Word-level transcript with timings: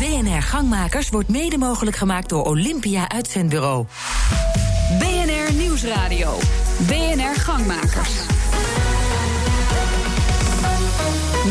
BNR 0.00 0.42
Gangmakers 0.42 1.08
wordt 1.08 1.28
mede 1.28 1.58
mogelijk 1.58 1.96
gemaakt 1.96 2.28
door 2.28 2.44
Olympia 2.44 3.08
Uitzendbureau. 3.08 3.86
BNR 4.98 5.54
Nieuwsradio. 5.54 6.38
BNR 6.86 7.34
Gangmakers. 7.34 8.10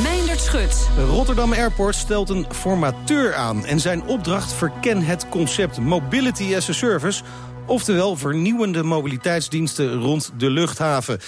Meindert 0.03 0.41
Schut. 0.41 0.89
Rotterdam 1.07 1.53
Airport 1.53 1.95
stelt 1.95 2.29
een 2.29 2.45
formateur 2.51 3.35
aan. 3.35 3.65
En 3.65 3.79
zijn 3.79 4.03
opdracht 4.03 4.53
verken 4.53 5.03
het 5.03 5.29
concept 5.29 5.79
Mobility 5.79 6.55
as 6.55 6.69
a 6.69 6.73
Service... 6.73 7.23
oftewel 7.65 8.17
vernieuwende 8.17 8.83
mobiliteitsdiensten 8.83 9.93
rond 9.93 10.31
de 10.37 10.49
luchthaven. 10.49 11.19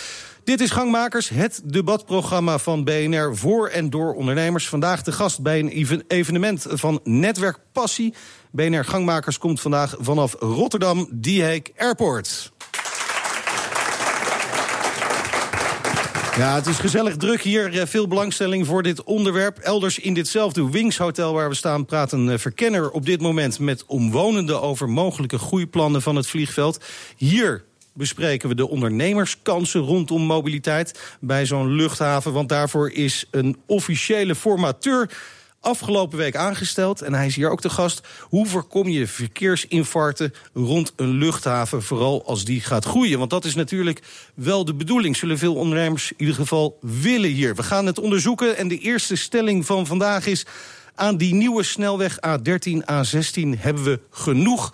Dit 0.44 0.62
is 0.62 0.72
Gangmakers, 0.72 1.30
het 1.30 1.62
debatprogramma 1.66 2.58
van 2.58 2.84
BNR 2.84 3.38
voor 3.38 3.68
en 3.68 3.90
door 3.90 4.14
ondernemers. 4.14 4.68
Vandaag 4.68 5.04
de 5.04 5.12
gast 5.12 5.42
bij 5.42 5.60
een 5.60 6.04
evenement 6.08 6.66
van 6.70 7.00
Netwerk 7.04 7.58
Passie. 7.72 8.14
BNR 8.52 8.86
Gangmakers 8.86 9.38
komt 9.38 9.62
vandaag 9.62 9.96
vanaf 10.00 10.36
Rotterdam, 10.40 11.08
Dieheek 11.12 11.72
Airport. 11.78 12.52
Ja, 16.38 16.56
het 16.56 16.68
is 16.68 16.78
gezellig 16.78 17.18
druk 17.18 17.42
hier. 17.42 17.80
Eh, 17.80 17.88
veel 17.88 18.08
belangstelling 18.08 18.66
voor 18.66 18.84
dit 18.84 19.04
onderwerp. 19.04 19.58
Elders 19.58 20.00
in 20.00 20.14
ditzelfde 20.14 20.70
Wings 20.70 20.98
Hotel 20.98 21.34
waar 21.34 21.50
we 21.50 21.56
staan... 21.56 21.86
praat 21.86 22.12
een 22.12 22.30
eh, 22.30 22.38
verkenner 22.38 22.92
op 22.92 23.06
dit 23.06 23.22
moment 23.22 23.60
met 23.60 23.86
omwonenden... 23.86 24.62
over 24.62 24.90
mogelijke 24.90 25.38
groeiplannen 25.38 26.02
van 26.02 26.16
het 26.16 26.28
vliegveld. 26.28 26.84
Hier 27.18 27.64
bespreken 27.94 28.50
we 28.50 28.56
de 28.56 28.70
ondernemerskansen 28.70 29.82
rondom 29.82 30.22
mobiliteit... 30.22 31.18
bij 31.20 31.46
zo'n 31.46 31.76
luchthaven, 31.76 32.34
want 32.34 32.50
daarvoor 32.50 32.92
is 32.92 33.26
een 33.32 33.58
officiële 33.66 34.36
formateur 34.36 35.10
afgelopen 35.62 36.18
week 36.18 36.36
aangesteld. 36.36 37.02
En 37.02 37.14
hij 37.14 37.26
is 37.26 37.36
hier 37.36 37.50
ook 37.50 37.62
de 37.62 37.70
gast. 37.70 38.08
Hoe 38.22 38.46
voorkom 38.46 38.88
je 38.88 39.08
verkeersinfarcten 39.08 40.34
rond 40.54 40.94
een 40.96 41.12
luchthaven, 41.12 41.84
vooral 41.84 42.26
als 42.26 42.46
die 42.46 42.62
gaat 42.62 42.86
groeien? 42.86 43.18
Want 43.18 43.30
dat 43.30 43.46
is 43.46 43.56
natuurlijk 43.56 44.02
wel 44.34 44.66
de 44.66 44.74
bedoeling. 44.74 45.18
Zullen 45.18 45.38
veel 45.38 45.56
ondernemers 45.56 46.12
in 46.12 46.20
ieder 46.20 46.36
geval 46.36 46.78
willen 46.82 47.30
hier. 47.30 47.56
We 47.56 47.64
gaan 47.64 47.86
het 47.86 48.00
onderzoeken 48.00 48.58
en 48.58 48.68
de 48.68 48.78
eerste 48.78 49.16
stelling 49.16 49.66
van 49.66 49.86
vandaag 49.86 50.26
is... 50.26 50.46
aan 50.96 51.18
die 51.18 51.34
nieuwe 51.34 51.64
snelweg 51.64 52.18
A13, 52.28 52.72
A16 52.92 53.60
hebben 53.60 53.84
we 53.84 54.00
genoeg 54.10 54.74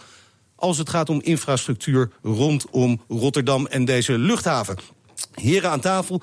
als 0.57 0.77
het 0.77 0.89
gaat 0.89 1.09
om 1.09 1.21
infrastructuur 1.21 2.09
rondom 2.21 3.01
Rotterdam 3.07 3.65
en 3.65 3.85
deze 3.85 4.17
luchthaven. 4.17 4.77
Heren 5.33 5.69
aan 5.69 5.79
tafel, 5.79 6.21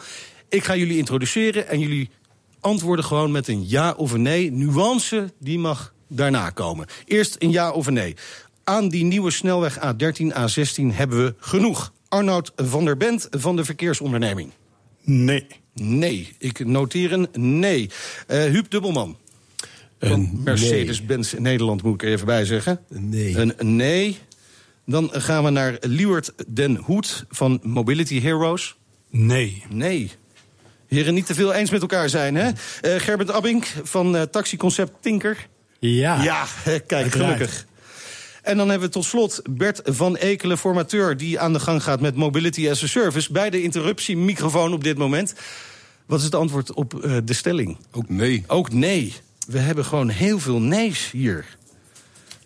ik 0.48 0.64
ga 0.64 0.76
jullie 0.76 0.98
introduceren 0.98 1.68
en 1.68 1.78
jullie 1.78 2.10
antwoorden 2.60 3.04
gewoon 3.04 3.30
met 3.30 3.48
een 3.48 3.68
ja 3.68 3.92
of 3.92 4.12
een 4.12 4.22
nee. 4.22 4.52
Nuance, 4.52 5.32
die 5.40 5.58
mag 5.58 5.94
daarna 6.08 6.50
komen. 6.50 6.86
Eerst 7.04 7.36
een 7.38 7.50
ja 7.50 7.70
of 7.70 7.86
een 7.86 7.94
nee. 7.94 8.16
Aan 8.64 8.88
die 8.88 9.04
nieuwe 9.04 9.30
snelweg 9.30 9.78
A13, 9.78 10.24
A16 10.24 10.84
hebben 10.92 11.24
we 11.24 11.34
genoeg. 11.38 11.92
Arnoud 12.08 12.52
van 12.56 12.84
der 12.84 12.96
Bent 12.96 13.28
van 13.30 13.56
de 13.56 13.64
Verkeersonderneming. 13.64 14.50
Nee. 15.02 15.46
Nee. 15.74 16.34
Ik 16.38 16.66
noteer 16.66 17.12
een 17.12 17.28
nee. 17.32 17.90
Uh, 18.28 18.44
Huub 18.44 18.70
Dubbelman. 18.70 19.16
Een 20.12 20.40
Mercedes-Benz 20.44 21.32
nee. 21.32 21.40
Nederland 21.40 21.82
moet 21.82 21.94
ik 21.94 22.02
er 22.02 22.08
even 22.08 22.26
bij 22.26 22.44
zeggen. 22.44 22.80
Nee. 22.88 23.36
Een 23.36 23.76
nee. 23.76 24.18
Dan 24.86 25.10
gaan 25.12 25.44
we 25.44 25.50
naar 25.50 25.76
Liewert 25.80 26.32
den 26.46 26.76
Hoed 26.76 27.24
van 27.30 27.60
Mobility 27.62 28.20
Heroes. 28.20 28.76
Nee. 29.10 29.62
Nee. 29.68 30.10
Heren, 30.86 31.14
niet 31.14 31.26
te 31.26 31.34
veel 31.34 31.52
eens 31.52 31.70
met 31.70 31.80
elkaar 31.80 32.08
zijn, 32.08 32.34
hè? 32.34 32.48
Uh, 32.48 33.00
Gerbert 33.00 33.30
Abink 33.30 33.66
van 33.82 34.16
uh, 34.16 34.22
taxiconcept 34.22 34.92
Tinker. 35.00 35.48
Ja. 35.78 36.22
Ja, 36.22 36.46
kijk, 36.86 37.12
gelukkig. 37.12 37.66
En 38.42 38.56
dan 38.56 38.68
hebben 38.68 38.88
we 38.88 38.94
tot 38.94 39.04
slot 39.04 39.42
Bert 39.50 39.80
van 39.84 40.16
Ekelen, 40.16 40.58
formateur... 40.58 41.16
die 41.16 41.40
aan 41.40 41.52
de 41.52 41.60
gang 41.60 41.82
gaat 41.82 42.00
met 42.00 42.14
Mobility 42.14 42.68
as 42.70 42.82
a 42.82 42.86
Service... 42.86 43.32
bij 43.32 43.50
de 43.50 43.62
interruptiemicrofoon 43.62 44.72
op 44.72 44.84
dit 44.84 44.98
moment. 44.98 45.34
Wat 46.06 46.18
is 46.18 46.24
het 46.24 46.34
antwoord 46.34 46.72
op 46.72 46.94
uh, 47.04 47.16
de 47.24 47.32
stelling? 47.32 47.76
Ook 47.90 48.08
nee. 48.08 48.44
Ook 48.46 48.72
nee. 48.72 49.14
We 49.46 49.58
hebben 49.58 49.84
gewoon 49.84 50.08
heel 50.08 50.38
veel 50.38 50.60
nee's 50.60 51.10
hier. 51.10 51.56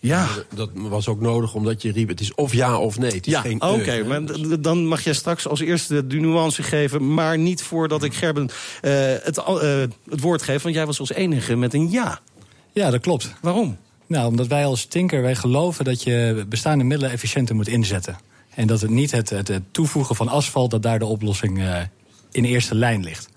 Ja. 0.01 0.29
Dat 0.55 0.71
was 0.75 1.09
ook 1.09 1.21
nodig 1.21 1.55
omdat 1.55 1.83
je 1.83 1.93
riep, 1.93 2.09
het 2.09 2.21
is 2.21 2.35
of 2.35 2.53
ja 2.53 2.79
of 2.79 2.99
nee. 2.99 3.11
Het 3.11 3.27
is 3.27 3.33
ja, 3.33 3.45
oké, 3.59 3.67
okay, 3.67 4.03
maar 4.03 4.21
dan 4.61 4.87
mag 4.87 5.01
jij 5.01 5.13
straks 5.13 5.49
als 5.49 5.61
eerste 5.61 6.07
de 6.07 6.17
nuance 6.17 6.63
geven... 6.63 7.15
maar 7.15 7.39
niet 7.39 7.63
voordat 7.63 8.03
ik 8.03 8.15
Gerben 8.15 8.43
uh, 8.45 8.51
het, 9.23 9.39
uh, 9.39 9.85
het 10.09 10.21
woord 10.21 10.43
geef... 10.43 10.63
want 10.63 10.75
jij 10.75 10.87
was 10.87 11.01
als 11.01 11.13
enige 11.13 11.57
met 11.57 11.75
een 11.75 11.91
ja. 11.91 12.21
Ja, 12.73 12.91
dat 12.91 13.01
klopt. 13.01 13.35
Waarom? 13.41 13.77
Nou, 14.07 14.29
omdat 14.29 14.47
wij 14.47 14.65
als 14.65 14.85
Tinker 14.85 15.23
wij 15.23 15.35
geloven 15.35 15.85
dat 15.85 16.03
je 16.03 16.45
bestaande 16.49 16.85
middelen 16.85 17.13
efficiënter 17.13 17.55
moet 17.55 17.69
inzetten. 17.69 18.19
En 18.55 18.67
dat 18.67 18.81
het 18.81 18.91
niet 18.91 19.11
het, 19.11 19.31
het, 19.31 19.49
het 19.49 19.63
toevoegen 19.71 20.17
van 20.17 20.29
asfalt... 20.29 20.71
dat 20.71 20.83
daar 20.83 20.99
de 20.99 21.05
oplossing 21.05 21.59
uh, 21.59 21.81
in 22.31 22.45
eerste 22.45 22.75
lijn 22.75 23.05
ligt. 23.05 23.29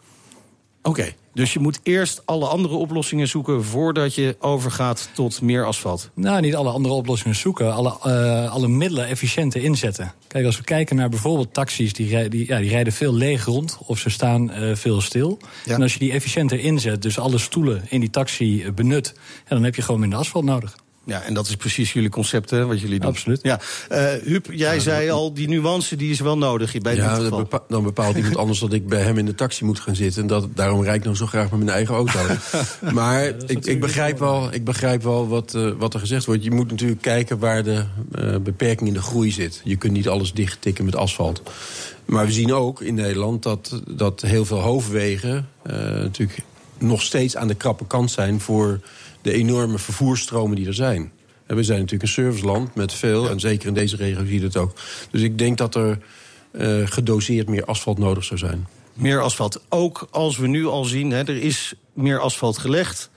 Oké, 0.81 0.89
okay. 0.89 1.15
Dus 1.33 1.53
je 1.53 1.59
moet 1.59 1.79
eerst 1.83 2.21
alle 2.25 2.47
andere 2.47 2.75
oplossingen 2.75 3.27
zoeken... 3.27 3.63
voordat 3.63 4.15
je 4.15 4.35
overgaat 4.39 5.09
tot 5.13 5.41
meer 5.41 5.65
asfalt? 5.65 6.09
Nou, 6.13 6.41
niet 6.41 6.55
alle 6.55 6.69
andere 6.69 6.93
oplossingen 6.93 7.35
zoeken. 7.35 7.73
Alle, 7.73 7.97
uh, 8.05 8.51
alle 8.51 8.67
middelen 8.67 9.07
efficiënter 9.07 9.63
inzetten. 9.63 10.13
Kijk, 10.27 10.45
als 10.45 10.57
we 10.57 10.63
kijken 10.63 10.95
naar 10.95 11.09
bijvoorbeeld 11.09 11.53
taxis... 11.53 11.93
die, 11.93 12.29
die, 12.29 12.47
ja, 12.47 12.59
die 12.59 12.69
rijden 12.69 12.93
veel 12.93 13.13
leeg 13.13 13.45
rond 13.45 13.77
of 13.85 13.99
ze 13.99 14.09
staan 14.09 14.51
uh, 14.51 14.75
veel 14.75 15.01
stil. 15.01 15.39
Ja. 15.65 15.73
En 15.73 15.81
als 15.81 15.93
je 15.93 15.99
die 15.99 16.11
efficiënter 16.11 16.59
inzet, 16.59 17.01
dus 17.01 17.19
alle 17.19 17.37
stoelen 17.37 17.83
in 17.89 17.99
die 17.99 18.09
taxi 18.09 18.71
benut... 18.71 19.13
Ja, 19.15 19.55
dan 19.55 19.63
heb 19.63 19.75
je 19.75 19.81
gewoon 19.81 19.99
minder 19.99 20.19
asfalt 20.19 20.45
nodig. 20.45 20.75
Ja, 21.11 21.21
en 21.21 21.33
dat 21.33 21.47
is 21.47 21.55
precies 21.55 21.93
jullie 21.93 22.09
concept, 22.09 22.49
hè, 22.49 22.65
wat 22.65 22.79
jullie 22.79 22.99
doen. 22.99 23.09
Absoluut. 23.09 23.39
Ja. 23.41 23.59
Uh, 23.91 24.09
Huub, 24.23 24.47
jij 24.51 24.75
ja, 24.75 24.79
zei 24.79 25.09
al, 25.09 25.33
die 25.33 25.47
nuance 25.47 25.95
die 25.95 26.11
is 26.11 26.19
wel 26.19 26.37
nodig 26.37 26.77
bij 26.77 26.95
ja, 26.95 27.15
dit 27.15 27.23
geval. 27.23 27.39
Bepa 27.39 27.63
dan 27.67 27.83
bepaalt 27.83 28.15
iemand 28.15 28.35
anders 28.37 28.59
dat 28.59 28.73
ik 28.73 28.87
bij 28.87 29.01
hem 29.01 29.17
in 29.17 29.25
de 29.25 29.35
taxi 29.35 29.65
moet 29.65 29.79
gaan 29.79 29.95
zitten. 29.95 30.21
En 30.21 30.27
dat, 30.27 30.47
daarom 30.55 30.83
rijd 30.83 30.95
ik 30.95 31.03
nog 31.03 31.17
zo 31.17 31.25
graag 31.25 31.49
met 31.49 31.59
mijn 31.59 31.71
eigen 31.71 31.95
auto. 31.95 32.19
maar 32.93 33.23
ja, 33.23 33.33
ik, 33.47 33.65
ik, 33.65 33.79
begrijp 33.79 34.19
wel, 34.19 34.53
ik 34.53 34.63
begrijp 34.63 35.03
wel 35.03 35.27
wat, 35.27 35.53
uh, 35.55 35.71
wat 35.77 35.93
er 35.93 35.99
gezegd 35.99 36.25
wordt. 36.25 36.43
Je 36.43 36.51
moet 36.51 36.71
natuurlijk 36.71 37.01
kijken 37.01 37.39
waar 37.39 37.63
de 37.63 37.83
uh, 38.15 38.35
beperking 38.37 38.87
in 38.87 38.93
de 38.93 39.01
groei 39.01 39.31
zit. 39.31 39.61
Je 39.63 39.75
kunt 39.75 39.93
niet 39.93 40.07
alles 40.07 40.33
dichttikken 40.33 40.85
met 40.85 40.95
asfalt. 40.95 41.41
Maar 42.05 42.25
we 42.25 42.31
zien 42.31 42.53
ook 42.53 42.81
in 42.81 42.95
Nederland 42.95 43.43
dat, 43.43 43.81
dat 43.89 44.21
heel 44.21 44.45
veel 44.45 44.59
hoofdwegen... 44.59 45.47
natuurlijk 46.01 46.39
nog 46.77 47.01
steeds 47.01 47.35
aan 47.35 47.47
de 47.47 47.55
krappe 47.55 47.87
kant 47.87 48.11
zijn 48.11 48.39
voor 48.39 48.79
de 49.21 49.31
enorme 49.31 49.77
vervoerstromen 49.77 50.55
die 50.55 50.67
er 50.67 50.73
zijn. 50.73 51.11
En 51.45 51.55
we 51.55 51.63
zijn 51.63 51.79
natuurlijk 51.79 52.03
een 52.03 52.23
serviceland 52.23 52.75
met 52.75 52.93
veel, 52.93 53.29
en 53.29 53.39
zeker 53.39 53.67
in 53.67 53.73
deze 53.73 53.95
regio 53.95 54.25
zie 54.25 54.33
je 54.33 54.49
dat 54.49 54.57
ook. 54.57 54.73
Dus 55.11 55.21
ik 55.21 55.37
denk 55.37 55.57
dat 55.57 55.75
er 55.75 55.99
uh, 56.51 56.87
gedoseerd 56.87 57.49
meer 57.49 57.65
asfalt 57.65 57.97
nodig 57.97 58.23
zou 58.23 58.39
zijn. 58.39 58.67
Meer 58.93 59.21
asfalt. 59.21 59.61
Ook 59.69 60.07
als 60.11 60.37
we 60.37 60.47
nu 60.47 60.65
al 60.65 60.83
zien, 60.83 61.11
hè, 61.11 61.19
er 61.19 61.41
is 61.41 61.73
meer 61.93 62.19
asfalt 62.19 62.57
gelegd 62.57 63.09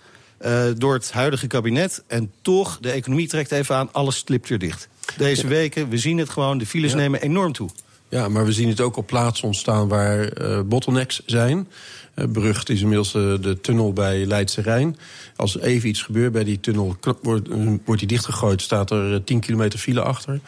uh, 0.45 0.65
door 0.77 0.93
het 0.93 1.13
huidige 1.13 1.47
kabinet. 1.47 2.03
En 2.07 2.33
toch, 2.43 2.79
de 2.81 2.91
economie 2.91 3.29
trekt 3.29 3.53
even 3.53 3.77
aan, 3.77 3.89
alles 3.93 4.17
slipt 4.17 4.49
weer 4.49 4.59
dicht. 4.59 4.89
Deze 5.17 5.43
ja. 5.43 5.49
weken, 5.49 5.89
we 5.89 5.99
zien 5.99 6.19
het 6.19 6.31
gewoon, 6.31 6.59
de 6.59 6.67
files 6.67 6.91
ja. 6.91 6.97
nemen 6.97 7.21
enorm 7.21 7.53
toe. 7.53 7.71
Ja, 8.09 8.29
maar 8.29 8.45
we 8.45 8.53
zien 8.53 8.69
het 8.69 8.81
ook 8.81 8.97
op 8.97 9.07
plaatsen 9.07 9.47
ontstaan 9.47 9.89
waar 9.89 10.41
uh, 10.43 10.61
bottlenecks 10.61 11.23
zijn. 11.27 11.69
Uh, 12.17 12.27
berucht 12.27 12.69
is 12.69 12.81
inmiddels 12.81 13.15
uh, 13.15 13.35
de 13.41 13.61
tunnel 13.61 13.93
bij 13.93 14.27
Leidse 14.27 14.61
Rijn. 14.61 14.97
Als 15.37 15.55
er 15.55 15.63
even 15.63 15.89
iets 15.89 16.03
gebeurt 16.03 16.33
bij 16.33 16.45
die 16.45 16.61
tunnel, 16.61 16.97
wordt, 17.23 17.49
wordt 17.85 17.99
die 18.01 18.09
dichtgegooid... 18.09 18.63
staat 18.63 18.91
er 18.91 19.25
10 19.25 19.41
kilometer 19.41 19.79
file 19.79 20.03
achter. 20.03 20.41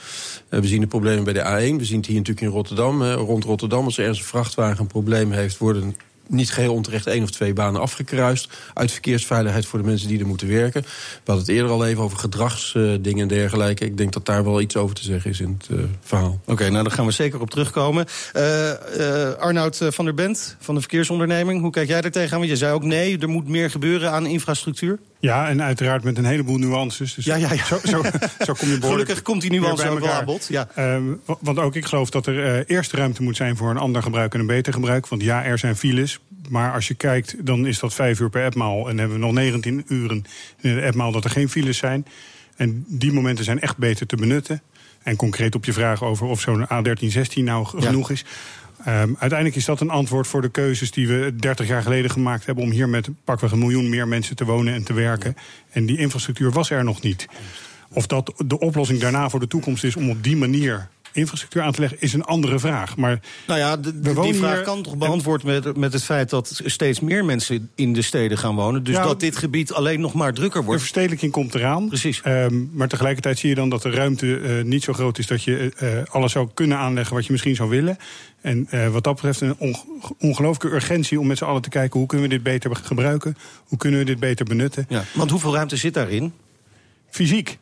we 0.49 0.67
zien 0.67 0.81
de 0.81 0.87
problemen 0.87 1.25
bij 1.25 1.33
de 1.33 1.41
A1. 1.41 1.77
We 1.77 1.85
zien 1.85 1.97
het 1.97 2.07
hier 2.07 2.17
natuurlijk 2.17 2.47
in 2.47 2.53
Rotterdam. 2.53 3.03
rond 3.03 3.45
Rotterdam, 3.45 3.85
als 3.85 3.97
er 3.97 4.03
ergens 4.03 4.21
een 4.21 4.27
vrachtwagen 4.27 4.81
een 4.81 4.87
probleem 4.87 5.31
heeft... 5.31 5.59
worden 5.59 5.97
niet 6.29 6.51
geheel 6.51 6.75
onterecht 6.75 7.07
één 7.07 7.23
of 7.23 7.31
twee 7.31 7.53
banen 7.53 7.81
afgekruist. 7.81 8.49
Uit 8.75 8.93
verkeersveiligheid 8.93 9.67
voor 9.67 9.79
de 9.79 9.85
mensen 9.85 10.09
die 10.09 10.21
er 10.21 10.27
moeten 10.27 10.49
werken. 10.49 10.83
We 10.83 10.89
hadden 11.25 11.45
het 11.45 11.55
eerder 11.55 11.71
al 11.71 11.87
even 11.87 12.03
over 12.03 12.19
gedragsdingen 12.19 13.23
en 13.23 13.29
dergelijke. 13.29 13.85
Ik 13.85 13.97
denk 13.97 14.13
dat 14.13 14.27
daar 14.27 14.45
wel 14.45 14.61
iets 14.61 14.77
over 14.77 14.95
te 14.95 15.03
zeggen 15.03 15.31
is 15.31 15.41
in 15.41 15.59
het 15.59 15.79
uh, 15.79 15.85
verhaal. 16.01 16.39
Oké, 16.41 16.53
okay, 16.53 16.69
nou 16.69 16.83
daar 16.83 16.93
gaan 16.93 17.07
we 17.07 17.13
zeker 17.13 17.41
op 17.41 17.51
terugkomen. 17.51 18.07
Uh, 18.37 18.71
uh, 18.99 19.33
Arnoud 19.33 19.79
van 19.89 20.05
der 20.05 20.15
Bent 20.15 20.57
van 20.61 20.75
de 20.75 20.81
Verkeersonderneming. 20.81 21.61
Hoe 21.61 21.71
kijk 21.71 21.89
jij 21.89 22.01
er 22.01 22.11
tegenaan? 22.11 22.39
Want 22.39 22.51
je 22.51 22.57
zei 22.57 22.73
ook 22.73 22.85
nee, 22.85 23.19
er 23.19 23.29
moet 23.29 23.49
meer 23.49 23.71
gebeuren 23.71 24.11
aan 24.11 24.27
infrastructuur. 24.27 24.99
Ja, 25.19 25.49
en 25.49 25.63
uiteraard 25.63 26.05
met 26.05 26.19
een 26.19 26.25
heleboel 26.25 26.57
nuances. 26.57 27.15
Dus 27.15 27.25
ja, 27.25 27.37
ja, 27.37 27.53
ja. 27.53 27.65
Zo, 27.65 27.79
zo, 27.85 28.03
zo 28.45 28.53
kom 28.53 28.69
je 28.69 28.79
Gelukkig 28.87 29.23
komt 29.23 29.41
die 29.41 29.51
nuance 29.51 29.89
ook 29.89 29.99
wel 29.99 30.11
aan 30.11 30.25
bod. 30.25 30.47
Ja. 30.49 30.69
Um, 30.79 31.21
want 31.41 31.59
ook 31.59 31.75
ik 31.75 31.85
geloof 31.85 32.11
dat 32.11 32.27
er 32.27 32.35
uh, 32.35 32.63
eerst 32.67 32.93
ruimte 32.93 33.23
moet 33.23 33.37
zijn 33.37 33.57
voor 33.57 33.71
een 33.71 33.77
ander 33.77 34.03
gebruik 34.03 34.35
en 34.35 34.41
een 34.41 34.47
beter 34.47 34.73
gebruik. 34.73 35.07
Want 35.07 35.23
ja, 35.23 35.45
er 35.45 35.59
zijn 35.59 35.77
files. 35.77 36.16
Maar 36.49 36.73
als 36.73 36.89
je 36.89 36.95
kijkt, 36.95 37.47
dan 37.47 37.67
is 37.67 37.79
dat 37.79 37.95
vijf 37.95 38.21
uur 38.21 38.31
per 38.31 38.45
appmaal. 38.45 38.89
En 38.89 38.99
hebben 38.99 39.17
we 39.17 39.25
nog 39.25 39.33
19 39.33 39.85
uren 39.89 40.25
in 40.61 40.75
de 40.75 40.87
appmaal 40.87 41.13
dat 41.13 41.25
er 41.25 41.31
geen 41.31 41.49
files 41.49 41.79
zijn. 41.79 42.07
En 42.57 42.85
die 42.89 43.13
momenten 43.13 43.45
zijn 43.45 43.61
echt 43.61 43.77
beter 43.77 44.07
te 44.07 44.17
benutten. 44.17 44.63
En 45.03 45.17
concreet 45.17 45.55
op 45.55 45.65
je 45.65 45.73
vraag 45.73 46.03
over 46.03 46.27
of 46.27 46.41
zo'n 46.41 46.65
A1316 46.65 47.43
nou 47.43 47.67
genoeg 47.67 48.09
ja. 48.09 48.15
is. 48.15 48.25
Ehm, 48.79 49.13
uiteindelijk 49.19 49.57
is 49.57 49.65
dat 49.65 49.81
een 49.81 49.91
antwoord 49.91 50.27
voor 50.27 50.43
de 50.43 50.51
keuzes 50.51 50.91
die 50.91 51.09
we 51.09 51.37
30 51.37 51.67
jaar 51.67 51.83
geleden 51.83 52.11
gemaakt 52.11 52.47
hebben 52.47 52.65
om 52.65 52.71
hier 52.71 52.89
met 52.89 53.09
pakweg 53.25 53.53
een 53.53 53.59
miljoen 53.59 53.89
meer 53.89 54.09
mensen 54.09 54.37
te 54.37 54.45
wonen 54.45 54.75
en 54.75 54.85
te 54.85 54.93
werken. 54.93 55.37
En 55.71 55.87
die 55.87 55.99
infrastructuur 55.99 56.51
was 56.51 56.71
er 56.71 56.85
nog 56.85 57.03
niet. 57.03 57.27
Of 57.89 58.07
dat 58.07 58.33
de 58.47 58.59
oplossing 58.59 59.01
daarna 59.01 59.29
voor 59.29 59.41
de 59.41 59.47
toekomst 59.47 59.85
is 59.85 59.97
om 59.97 60.11
op 60.11 60.23
die 60.23 60.37
manier 60.37 60.89
infrastructuur 61.17 61.63
aan 61.63 61.73
te 61.73 61.81
leggen, 61.81 62.01
is 62.01 62.13
een 62.13 62.25
andere 62.25 62.59
vraag. 62.59 62.97
Maar 62.97 63.21
nou 63.47 63.59
ja, 63.59 63.77
de, 63.77 64.01
die 64.21 64.35
vraag 64.35 64.63
kan 64.63 64.83
toch 64.83 64.97
beantwoord 64.97 65.43
met, 65.43 65.77
met 65.77 65.93
het 65.93 66.05
feit 66.05 66.31
dat 66.31 66.61
steeds 66.65 67.01
meer 67.01 67.25
mensen 67.25 67.71
in 67.75 67.93
de 67.93 68.03
steden 68.03 68.39
gaan 68.39 68.55
wonen. 68.55 68.85
Dus 68.85 68.95
dat 68.95 69.21
dit 69.21 69.37
gebied 69.37 69.73
alleen 69.73 70.01
nog 70.01 70.15
maar 70.15 70.33
drukker 70.33 70.61
wordt. 70.61 70.79
De 70.79 70.85
verstedelijking 70.85 71.33
komt 71.33 71.55
eraan. 71.55 71.89
Precies. 71.89 72.21
Um, 72.27 72.71
maar 72.73 72.89
tegelijkertijd 72.89 73.39
zie 73.39 73.49
je 73.49 73.55
dan 73.55 73.69
dat 73.69 73.83
de 73.83 73.91
ruimte 73.91 74.27
uh, 74.27 74.65
niet 74.65 74.83
zo 74.83 74.93
groot 74.93 75.19
is 75.19 75.27
dat 75.27 75.43
je 75.43 75.73
uh, 75.83 76.15
alles 76.15 76.33
zou 76.33 76.49
kunnen 76.55 76.79
aanleggen 76.79 77.15
wat 77.15 77.27
je 77.27 77.33
misschien 77.33 77.55
zou 77.55 77.69
willen. 77.69 77.99
En 78.41 78.69
uh, 78.71 78.89
wat 78.89 79.05
dat 79.05 79.15
betreft 79.15 79.41
een 79.41 79.55
on 79.59 79.77
ongelooflijke 80.19 80.77
urgentie 80.77 81.21
om 81.21 81.27
met 81.27 81.39
z'n 81.39 81.45
allen 81.45 81.63
te 81.63 81.69
kijken 81.69 81.99
hoe 81.99 82.09
kunnen 82.09 82.29
we 82.29 82.35
dit 82.35 82.43
beter 82.43 82.77
gebruiken, 82.77 83.37
hoe 83.65 83.79
kunnen 83.79 84.01
we 84.01 84.07
dit 84.07 84.21
beter 84.21 84.45
benutten. 84.45 84.87
Ja, 84.89 85.05
want 85.15 85.31
hoeveel 85.31 85.55
ruimte 85.55 85.77
zit 85.77 85.95
daarin? 85.95 86.33
Fysiek. 87.11 87.59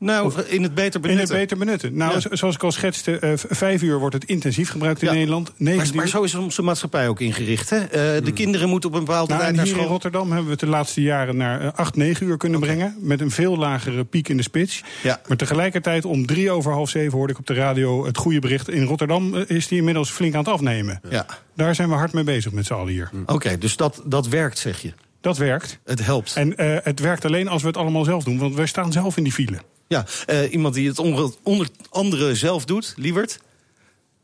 Nou, 0.00 0.42
in 0.46 0.62
het 0.62 0.74
beter 0.74 1.00
benutten. 1.00 1.24
In 1.26 1.30
het 1.30 1.40
beter 1.40 1.58
benutten. 1.58 1.96
Nou, 1.96 2.20
zoals 2.30 2.54
ik 2.54 2.62
al 2.62 2.72
schetste, 2.72 3.20
uh, 3.24 3.32
vijf 3.34 3.82
uur 3.82 3.98
wordt 3.98 4.14
het 4.14 4.24
intensief 4.24 4.70
gebruikt 4.70 5.02
in 5.02 5.08
ja. 5.08 5.14
Nederland. 5.14 5.52
Maar, 5.56 5.86
maar, 5.94 6.08
zo 6.08 6.22
is 6.22 6.34
onze 6.34 6.62
maatschappij 6.62 7.08
ook 7.08 7.20
ingericht. 7.20 7.70
Hè? 7.70 7.76
Uh, 7.76 7.90
de 7.90 8.20
hmm. 8.22 8.32
kinderen 8.32 8.68
moeten 8.68 8.90
op 8.90 8.96
een 8.96 9.04
bepaalde 9.04 9.32
nou, 9.32 9.40
tijd 9.42 9.54
naar 9.54 9.64
hier 9.64 9.72
school. 9.72 9.86
in 9.86 9.90
Rotterdam 9.90 10.26
hebben 10.26 10.44
we 10.44 10.50
het 10.50 10.60
de 10.60 10.66
laatste 10.66 11.02
jaren 11.02 11.36
naar 11.36 11.62
uh, 11.62 11.68
acht, 11.74 11.96
negen 11.96 12.26
uur 12.26 12.36
kunnen 12.36 12.62
okay. 12.62 12.74
brengen. 12.74 12.96
Met 13.00 13.20
een 13.20 13.30
veel 13.30 13.56
lagere 13.56 14.04
piek 14.04 14.28
in 14.28 14.36
de 14.36 14.42
spits. 14.42 14.82
Ja. 15.02 15.20
Maar 15.28 15.36
tegelijkertijd 15.36 16.04
om 16.04 16.26
drie 16.26 16.50
over 16.50 16.72
half 16.72 16.90
zeven 16.90 17.18
hoorde 17.18 17.32
ik 17.32 17.38
op 17.38 17.46
de 17.46 17.54
radio 17.54 18.06
het 18.06 18.16
goede 18.16 18.38
bericht. 18.38 18.68
In 18.68 18.84
Rotterdam 18.84 19.34
is 19.34 19.68
die 19.68 19.78
inmiddels 19.78 20.10
flink 20.10 20.34
aan 20.34 20.44
het 20.44 20.52
afnemen. 20.52 21.00
Ja. 21.10 21.26
Daar 21.54 21.74
zijn 21.74 21.88
we 21.88 21.94
hard 21.94 22.12
mee 22.12 22.24
bezig 22.24 22.52
met 22.52 22.66
z'n 22.66 22.72
allen 22.72 22.92
hier. 22.92 23.10
Oké, 23.22 23.32
okay, 23.32 23.58
dus 23.58 23.76
dat, 23.76 24.02
dat 24.04 24.28
werkt, 24.28 24.58
zeg 24.58 24.82
je? 24.82 24.92
Dat 25.20 25.38
werkt. 25.38 25.78
Het 25.84 26.04
helpt. 26.04 26.34
En 26.34 26.52
het 26.84 27.00
werkt 27.00 27.24
alleen 27.24 27.48
als 27.48 27.62
we 27.62 27.68
het 27.68 27.76
allemaal 27.76 28.04
zelf 28.04 28.24
doen. 28.24 28.38
Want 28.38 28.54
wij 28.54 28.66
staan 28.66 28.92
zelf 28.92 29.16
in 29.16 29.22
die 29.22 29.32
file. 29.32 29.58
Ja, 29.90 30.06
uh, 30.26 30.52
iemand 30.52 30.74
die 30.74 30.88
het 30.88 30.98
onder, 30.98 31.30
onder 31.42 31.68
andere 31.88 32.34
zelf 32.34 32.64
doet, 32.64 32.94
Lievert? 32.96 33.40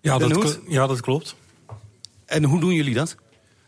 Ja 0.01 0.19
dat, 0.19 0.61
ja, 0.69 0.87
dat 0.87 1.01
klopt. 1.01 1.35
En 2.27 2.45
hoe 2.45 2.61
doen 2.61 2.75
jullie 2.75 2.95
dat? 2.95 3.17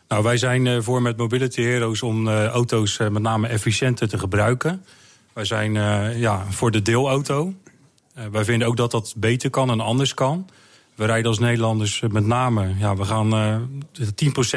Nou, 0.07 0.23
wij 0.23 0.37
zijn 0.37 0.65
uh, 0.65 0.81
voor 0.81 1.01
met 1.01 1.17
Mobility 1.17 1.61
Heroes 1.61 2.01
om 2.01 2.27
uh, 2.27 2.45
auto's 2.45 2.97
met 2.97 3.21
name 3.21 3.47
efficiënter 3.47 4.09
te 4.09 4.19
gebruiken. 4.19 4.85
Wij 5.33 5.45
zijn 5.45 5.73
ja, 6.17 6.45
voor 6.49 6.71
de 6.71 6.81
deelauto. 6.81 7.53
wij 8.31 8.43
vinden 8.43 8.67
ook 8.67 8.77
dat 8.77 8.91
dat 8.91 9.13
beter 9.17 9.49
kan 9.49 9.69
en 9.69 9.79
anders 9.79 10.13
kan. 10.13 10.49
We 10.95 11.05
rijden 11.05 11.27
als 11.27 11.39
Nederlanders 11.39 12.03
met 12.09 12.25
name, 12.25 12.75
ja, 12.77 12.95
we 12.95 13.05
gaan 13.05 13.69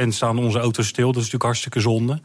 10% 0.05 0.09
staan 0.09 0.39
onze 0.39 0.59
auto's 0.59 0.87
stil. 0.87 1.07
Dat 1.07 1.17
is 1.17 1.21
natuurlijk 1.23 1.45
hartstikke 1.45 1.81
zonde. 1.81 2.21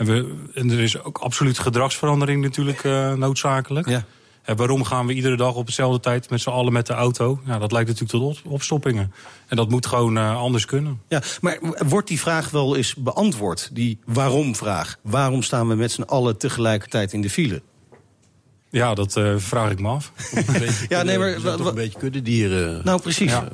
En, 0.00 0.06
we, 0.06 0.34
en 0.54 0.70
er 0.70 0.80
is 0.80 1.02
ook 1.02 1.18
absoluut 1.18 1.58
gedragsverandering 1.58 2.42
natuurlijk 2.42 2.84
noodzakelijk. 3.16 3.88
Ja. 3.88 4.04
En 4.42 4.56
waarom 4.56 4.84
gaan 4.84 5.06
we 5.06 5.12
iedere 5.12 5.36
dag 5.36 5.54
op 5.54 5.66
dezelfde 5.66 6.00
tijd 6.00 6.30
met 6.30 6.40
z'n 6.40 6.50
allen 6.50 6.72
met 6.72 6.86
de 6.86 6.92
auto? 6.92 7.40
Ja, 7.46 7.58
dat 7.58 7.72
lijkt 7.72 7.88
natuurlijk 7.88 8.34
tot 8.34 8.52
opstoppingen. 8.52 9.12
En 9.46 9.56
dat 9.56 9.68
moet 9.68 9.86
gewoon 9.86 10.16
uh, 10.16 10.36
anders 10.36 10.64
kunnen. 10.64 11.00
Ja, 11.08 11.22
maar 11.40 11.58
wordt 11.88 12.08
die 12.08 12.20
vraag 12.20 12.50
wel 12.50 12.76
eens 12.76 12.94
beantwoord? 12.94 13.70
Die 13.72 13.98
waarom-vraag? 14.04 14.96
Waarom 15.02 15.42
staan 15.42 15.68
we 15.68 15.74
met 15.74 15.92
z'n 15.92 16.02
allen 16.02 16.38
tegelijkertijd 16.38 17.12
in 17.12 17.20
de 17.20 17.30
file? 17.30 17.62
Ja, 18.70 18.94
dat 18.94 19.16
uh, 19.16 19.34
vraag 19.36 19.70
ik 19.70 19.80
me 19.80 19.88
af. 19.88 20.12
ja, 20.88 21.02
nee, 21.02 21.18
maar 21.18 21.40
toch 21.40 21.66
een 21.66 21.74
beetje 21.74 21.98
kuddedieren. 21.98 22.80
Nou, 22.84 23.00
precies. 23.00 23.30
Ja. 23.30 23.48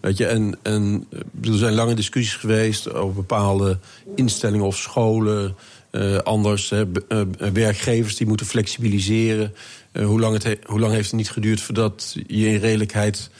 Weet 0.00 0.16
je, 0.16 0.26
en, 0.26 0.58
en 0.62 1.06
er 1.42 1.54
zijn 1.54 1.74
lange 1.74 1.94
discussies 1.94 2.36
geweest 2.36 2.92
over 2.92 3.14
bepaalde 3.14 3.78
instellingen 4.14 4.66
of 4.66 4.76
scholen. 4.76 5.56
Uh, 5.96 6.16
anders, 6.16 6.70
hè, 6.70 6.84
uh, 7.08 7.20
werkgevers 7.52 8.16
die 8.16 8.26
moeten 8.26 8.46
flexibiliseren. 8.46 9.54
Uh, 9.92 10.06
hoe, 10.06 10.20
lang 10.20 10.42
het 10.42 10.58
hoe 10.64 10.80
lang 10.80 10.92
heeft 10.92 11.06
het 11.06 11.16
niet 11.16 11.30
geduurd 11.30 11.60
voordat 11.60 12.16
je 12.26 12.46
in 12.46 12.56
redelijkheid 12.56 13.30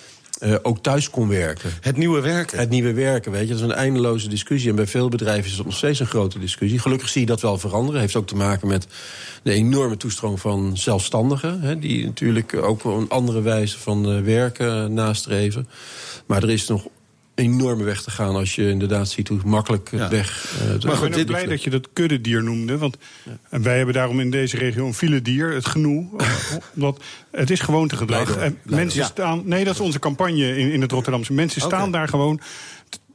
uh, 0.43 0.55
ook 0.63 0.83
thuis 0.83 1.11
kon 1.11 1.29
werken? 1.29 1.71
Het 1.81 1.97
nieuwe 1.97 2.21
werken. 2.21 2.59
Het 2.59 2.71
nieuwe 2.71 2.93
werken, 2.93 3.33
weet 3.33 3.43
je. 3.43 3.49
Dat 3.49 3.57
is 3.57 3.63
een 3.63 3.73
eindeloze 3.73 4.29
discussie. 4.29 4.71
En 4.71 4.77
bij 4.77 4.87
veel 4.87 5.09
bedrijven 5.09 5.51
is 5.51 5.57
dat 5.57 5.67
nog 5.67 5.77
steeds 5.77 6.01
een 6.01 6.07
grote 6.07 6.39
discussie. 6.39 6.79
Gelukkig 6.79 7.09
zie 7.09 7.21
je 7.21 7.27
dat 7.27 7.41
wel 7.41 7.59
veranderen. 7.59 8.01
Heeft 8.01 8.17
ook 8.17 8.27
te 8.27 8.37
maken 8.37 8.69
met 8.69 8.87
de 9.43 9.53
enorme 9.53 9.97
toestroom 9.97 10.39
van 10.39 10.77
zelfstandigen. 10.77 11.61
Hè, 11.61 11.79
die 11.79 12.05
natuurlijk 12.05 12.55
ook 12.55 12.85
een 12.85 13.09
andere 13.09 13.41
wijze 13.41 13.79
van 13.79 14.25
werken 14.25 14.95
nastreven. 14.95 15.69
Maar 16.27 16.43
er 16.43 16.51
is 16.51 16.67
nog 16.67 16.87
enorme 17.37 17.85
weg 17.85 18.03
te 18.03 18.11
gaan 18.11 18.35
als 18.35 18.55
je 18.55 18.69
inderdaad 18.69 19.09
ziet 19.09 19.29
hoe 19.29 19.39
makkelijk 19.45 19.91
het 19.91 20.01
Ja. 20.01 20.09
weg... 20.09 20.53
Uh, 20.55 20.61
Maar 20.69 20.95
ik 21.05 21.11
ben 21.11 21.21
ook 21.21 21.27
blij 21.27 21.47
dat 21.47 21.63
je 21.63 21.71
dat 21.71 21.89
kuddedier 21.93 22.43
noemde. 22.43 22.79
Want 22.79 22.97
wij 23.51 23.77
hebben 23.77 23.95
daarom 23.95 24.21
in 24.21 24.31
deze 24.31 24.57
regio 24.57 24.87
een 24.87 24.95
filedier, 24.95 25.53
het 25.53 25.67
genoe. 25.67 26.07
omdat 26.75 27.03
het 27.31 27.51
is 27.51 27.61
gewoontegedrag. 27.61 28.29
En 28.29 28.35
blijdoor. 28.35 28.59
mensen 28.79 29.01
Ja. 29.01 29.07
staan. 29.07 29.43
Nee, 29.45 29.65
dat 29.65 29.75
is 29.75 29.81
onze 29.81 29.99
campagne 29.99 30.57
in, 30.57 30.73
in 30.73 30.81
het 30.81 30.93
Rotterdamse. 30.93 31.33
Mensen 31.33 31.61
staan 31.61 31.91
daar 31.91 32.09
gewoon. 32.09 32.41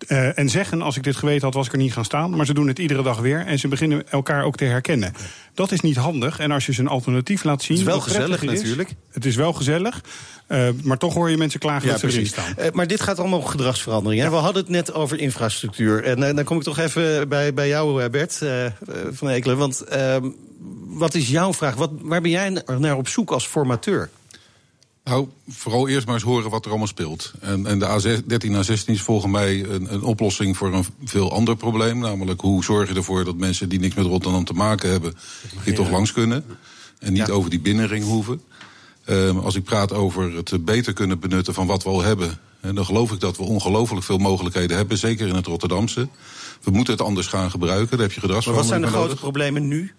eh, 0.08 0.38
en 0.40 0.50
zeggen, 0.50 0.82
als 0.82 0.98
ik 0.98 1.04
dit 1.04 1.16
geweten 1.16 1.42
had, 1.46 1.54
was 1.54 1.66
ik 1.66 1.72
er 1.72 1.78
niet 1.78 1.94
gaan 1.94 2.06
staan. 2.06 2.36
Maar 2.36 2.46
ze 2.46 2.54
doen 2.54 2.68
het 2.68 2.80
iedere 2.80 3.04
dag 3.04 3.20
weer. 3.20 3.46
En 3.46 3.60
ze 3.60 3.68
beginnen 3.68 4.10
elkaar 4.10 4.44
ook 4.44 4.56
te 4.58 4.66
herkennen. 4.66 5.14
Dat 5.54 5.72
is 5.72 5.80
niet 5.82 5.96
handig. 5.96 6.40
En 6.40 6.52
als 6.52 6.66
je 6.66 6.74
ze 6.74 6.82
een 6.82 6.88
alternatief 6.88 7.44
laat 7.44 7.62
zien. 7.64 7.78
Het 7.78 7.88
is 7.88 7.92
wel 7.94 8.02
gezellig 8.02 8.44
is, 8.44 8.60
natuurlijk. 8.62 8.90
Het 9.12 9.26
is 9.26 9.36
wel 9.36 9.54
gezellig. 9.54 10.02
Eh, 10.52 10.70
maar 10.84 10.98
toch 10.98 11.14
hoor 11.14 11.30
je 11.30 11.38
mensen 11.38 11.60
klagen 11.60 11.86
Ja, 11.86 11.92
dat 11.92 12.00
ze 12.00 12.06
erin 12.08 12.18
precies. 12.20 12.34
staan. 12.44 12.56
Eh, 12.58 12.72
maar 12.72 12.88
dit 12.88 13.02
gaat 13.02 13.20
allemaal 13.20 13.40
om 13.40 13.46
gedragsverandering. 13.46 14.22
Hè? 14.22 14.30
We 14.30 14.36
hadden 14.36 14.62
het 14.62 14.72
net 14.72 14.94
over 14.94 15.20
infrastructuur. 15.20 16.04
En 16.04 16.24
eh, 16.24 16.36
dan 16.36 16.44
kom 16.44 16.58
ik 16.58 16.64
toch 16.64 16.78
even 16.78 17.30
bij, 17.30 17.54
bij 17.54 17.68
jou, 17.68 18.10
Bert 18.10 18.42
van 19.12 19.28
Ekelen. 19.30 19.58
Want 19.58 19.82
ehm, 19.82 20.30
wat 20.88 21.14
is 21.14 21.30
jouw 21.30 21.54
vraag? 21.54 21.76
Wat, 21.76 21.92
waar 22.02 22.22
ben 22.22 22.32
jij 22.32 22.50
naar- 22.50 22.80
naar 22.80 22.98
op 22.98 23.08
zoek 23.08 23.32
als 23.32 23.48
formateur? 23.48 24.10
Nou, 25.04 25.28
vooral 25.50 25.88
eerst 25.88 26.06
maar 26.06 26.16
eens 26.16 26.24
horen 26.24 26.50
wat 26.50 26.64
er 26.64 26.70
allemaal 26.70 26.88
speelt. 26.88 27.32
En, 27.40 27.66
en 27.66 27.80
de 27.80 27.86
A13 27.86 28.52
A16 28.66 28.86
is 28.86 29.02
volgens 29.02 29.32
mij 29.32 29.64
een, 29.64 29.94
een 29.94 30.04
oplossing 30.04 30.58
voor 30.58 30.74
een 30.74 30.86
veel 31.06 31.32
ander 31.32 31.56
probleem. 31.56 32.00
Namelijk, 32.00 32.42
hoe 32.42 32.64
zorg 32.64 32.90
je 32.90 32.96
ervoor 32.96 33.24
dat 33.26 33.36
mensen 33.36 33.70
die 33.70 33.80
niks 33.80 33.96
met 33.96 34.06
Rotterdam 34.06 34.46
te 34.46 34.54
maken 34.54 34.90
hebben... 34.90 35.14
hier 35.64 35.76
toch 35.76 35.90
langs 35.90 36.12
kunnen. 36.14 36.46
En 37.00 37.14
niet 37.14 37.28
Ja. 37.28 37.34
over 37.34 37.50
die 37.50 37.60
binnenring 37.60 38.04
hoeven. 38.06 38.42
Ehm, 39.06 39.38
als 39.38 39.56
ik 39.56 39.64
praat 39.64 39.94
over 39.94 40.36
het 40.36 40.66
beter 40.66 40.94
kunnen 40.94 41.20
benutten 41.20 41.54
van 41.54 41.68
wat 41.68 41.84
we 41.84 41.90
al 41.90 42.02
hebben... 42.02 42.40
dan 42.62 42.86
geloof 42.86 43.12
ik 43.12 43.20
dat 43.20 43.38
we 43.38 43.44
ongelooflijk 43.44 44.06
veel 44.06 44.18
mogelijkheden 44.18 44.78
hebben. 44.78 44.98
Zeker 44.98 45.28
in 45.28 45.36
het 45.36 45.46
Rotterdamse. 45.46 46.08
We 46.64 46.72
moeten 46.72 46.94
het 46.94 47.04
anders 47.04 47.28
gaan 47.28 47.52
gebruiken. 47.52 47.98
Daar 47.98 48.08
heb 48.08 48.12
je 48.12 48.28
Maar 48.28 48.36
wat 48.36 48.44
zijn 48.44 48.54
gedragsverandering 48.54 48.94
de 48.94 48.98
grote 48.98 49.16
problemen 49.16 49.68
nu? 49.68 49.92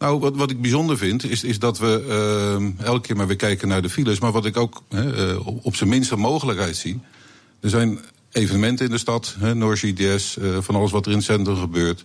Nou, 0.00 0.20
wat, 0.20 0.36
wat 0.36 0.50
ik 0.50 0.60
bijzonder 0.60 0.98
vind, 0.98 1.24
is, 1.24 1.44
is 1.44 1.58
dat 1.58 1.78
we 1.78 2.04
ehm, 2.08 2.86
elke 2.86 3.06
keer 3.06 3.16
maar 3.16 3.26
weer 3.26 3.36
kijken 3.36 3.68
naar 3.68 3.82
de 3.82 3.90
files. 3.90 4.20
Maar 4.20 4.32
wat 4.32 4.46
ik 4.46 4.56
ook 4.56 4.82
hè, 4.88 5.30
eh, 5.30 5.46
op, 5.46 5.76
zijn 5.76 5.88
minste 5.88 6.16
mogelijkheid 6.16 6.76
zie. 6.76 7.00
Er 7.60 7.70
zijn 7.70 7.98
evenementen 8.32 8.84
in 8.84 8.90
de 8.90 8.98
stad, 8.98 9.36
hè, 9.38 9.54
North 9.54 9.78
GDS, 9.78 10.36
eh, 10.36 10.56
van 10.60 10.74
alles 10.74 10.90
wat 10.90 11.04
er 11.04 11.10
in 11.10 11.16
het 11.16 11.26
centrum 11.26 11.56
gebeurt. 11.56 12.04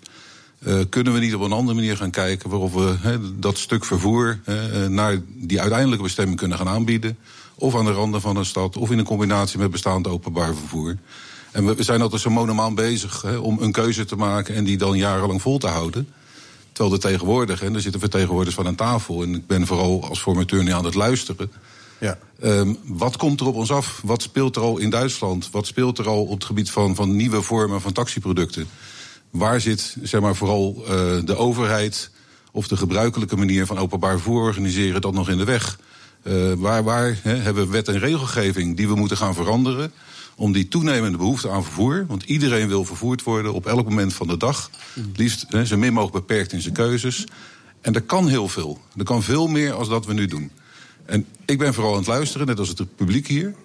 Eh, 0.65 0.79
kunnen 0.89 1.13
we 1.13 1.19
niet 1.19 1.35
op 1.35 1.41
een 1.41 1.51
andere 1.51 1.75
manier 1.75 1.97
gaan 1.97 2.09
kijken 2.09 2.49
waarop 2.49 2.73
we 2.73 3.19
dat 3.39 3.57
stuk 3.57 3.85
vervoer 3.85 4.39
eh, 4.45 4.55
naar 4.87 5.21
die 5.25 5.61
uiteindelijke 5.61 6.03
bestemming 6.03 6.37
kunnen 6.37 6.57
gaan 6.57 6.67
aanbieden? 6.67 7.17
Of 7.55 7.75
aan 7.75 7.85
de 7.85 7.91
randen 7.91 8.21
van 8.21 8.35
een 8.35 8.45
stad, 8.45 8.77
of 8.77 8.91
in 8.91 8.97
een 8.97 9.05
combinatie 9.05 9.59
met 9.59 9.71
bestaand 9.71 10.07
openbaar 10.07 10.55
vervoer. 10.55 10.97
En 11.51 11.65
we, 11.65 11.75
we 11.75 11.83
zijn 11.83 12.01
altijd 12.01 12.21
zo 12.21 12.29
monomaan 12.29 12.75
bezig 12.75 13.37
om 13.37 13.57
een 13.61 13.71
keuze 13.71 14.05
te 14.05 14.15
maken 14.15 14.55
en 14.55 14.63
die 14.63 14.77
dan 14.77 14.97
jarenlang 14.97 15.41
vol 15.41 15.57
te 15.57 15.67
houden. 15.67 16.07
Terwijl 16.71 16.95
de 16.95 17.07
tegenwoordig, 17.07 17.63
en 17.63 17.75
er 17.75 17.81
zitten 17.81 17.99
vertegenwoordigers 17.99 18.55
van 18.55 18.67
aan 18.67 18.75
tafel... 18.75 19.23
en 19.23 19.35
ik 19.35 19.47
ben 19.47 19.67
vooral 19.67 20.07
als 20.09 20.19
formateur 20.19 20.63
nu 20.63 20.71
aan 20.71 20.85
het 20.85 20.95
luisteren... 20.95 21.51
Ja. 21.99 22.17
Ehm, 22.39 22.73
wat 22.83 23.17
komt 23.17 23.39
er 23.39 23.47
op 23.47 23.55
ons 23.55 23.71
af? 23.71 24.01
Wat 24.03 24.21
speelt 24.21 24.55
er 24.55 24.61
al 24.61 24.77
in 24.77 24.89
Duitsland? 24.89 25.49
Wat 25.51 25.65
speelt 25.65 25.97
er 25.97 26.07
al 26.07 26.23
op 26.23 26.33
het 26.33 26.45
gebied 26.45 26.71
van, 26.71 26.95
van 26.95 27.15
nieuwe 27.15 27.41
vormen 27.41 27.81
van 27.81 27.91
taxiproducten? 27.91 28.67
Waar 29.35 29.61
zit 29.61 29.95
zeg 30.01 30.21
maar, 30.21 30.35
vooral 30.35 30.83
eh, 30.87 30.91
de 31.25 31.35
overheid 31.35 32.09
of 32.51 32.67
de 32.67 32.77
gebruikelijke 32.77 33.35
manier 33.35 33.65
van 33.65 33.77
openbaar 33.77 34.11
vervoer 34.11 34.41
organiseren 34.41 35.01
dat 35.01 35.13
nog 35.13 35.29
in 35.29 35.37
de 35.37 35.43
weg? 35.43 35.79
Eh, 36.23 36.53
waar 36.53 36.83
waar 36.83 37.19
hebben 37.23 37.65
we 37.65 37.71
wet 37.71 37.87
en 37.87 37.99
regelgeving 37.99 38.77
die 38.77 38.87
we 38.87 38.95
moeten 38.95 39.17
gaan 39.17 39.33
veranderen? 39.33 39.91
Om 40.35 40.51
die 40.51 40.67
toenemende 40.67 41.17
behoefte 41.17 41.49
aan 41.49 41.63
vervoer, 41.63 42.05
want 42.07 42.23
iedereen 42.23 42.67
wil 42.67 42.85
vervoerd 42.85 43.23
worden 43.23 43.53
op 43.53 43.65
elk 43.65 43.89
moment 43.89 44.13
van 44.13 44.27
de 44.27 44.37
dag. 44.37 44.69
Het 44.93 45.17
liefst 45.17 45.45
hè, 45.49 45.65
zo 45.65 45.77
min 45.77 45.93
mogelijk 45.93 46.27
beperkt 46.27 46.51
in 46.51 46.61
zijn 46.61 46.73
keuzes. 46.73 47.25
En 47.81 47.93
er 47.93 48.01
kan 48.01 48.27
heel 48.27 48.47
veel. 48.47 48.79
Er 48.97 49.03
kan 49.03 49.23
veel 49.23 49.47
meer 49.47 49.73
als 49.73 49.89
dat 49.89 50.05
we 50.05 50.13
nu 50.13 50.25
doen. 50.25 50.51
En 51.05 51.25
ik 51.45 51.57
ben 51.57 51.73
vooral 51.73 51.91
aan 51.91 51.97
het 51.97 52.07
luisteren, 52.07 52.47
net 52.47 52.59
als 52.59 52.67
het 52.67 52.95
publiek 52.95 53.27
hier. 53.27 53.55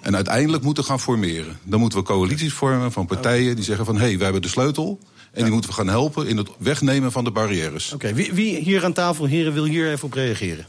En 0.00 0.14
uiteindelijk 0.14 0.62
moeten 0.62 0.82
we 0.82 0.88
gaan 0.88 1.00
formeren. 1.00 1.58
Dan 1.62 1.80
moeten 1.80 1.98
we 1.98 2.04
coalities 2.04 2.52
vormen 2.52 2.92
van 2.92 3.06
partijen 3.06 3.54
die 3.54 3.64
zeggen 3.64 3.84
van... 3.84 3.94
hé, 3.96 4.00
hey, 4.00 4.14
wij 4.14 4.24
hebben 4.24 4.42
de 4.42 4.48
sleutel 4.48 4.98
en 5.32 5.42
die 5.42 5.52
moeten 5.52 5.70
we 5.70 5.76
gaan 5.76 5.88
helpen... 5.88 6.26
in 6.26 6.36
het 6.36 6.48
wegnemen 6.58 7.12
van 7.12 7.24
de 7.24 7.30
barrières. 7.30 7.92
Oké, 7.92 8.12
wie, 8.12 8.32
wie 8.32 8.56
hier 8.56 8.84
aan 8.84 8.92
tafel, 8.92 9.24
heren, 9.24 9.52
wil 9.52 9.64
hier 9.64 9.90
even 9.90 10.04
op 10.04 10.12
reageren? 10.12 10.66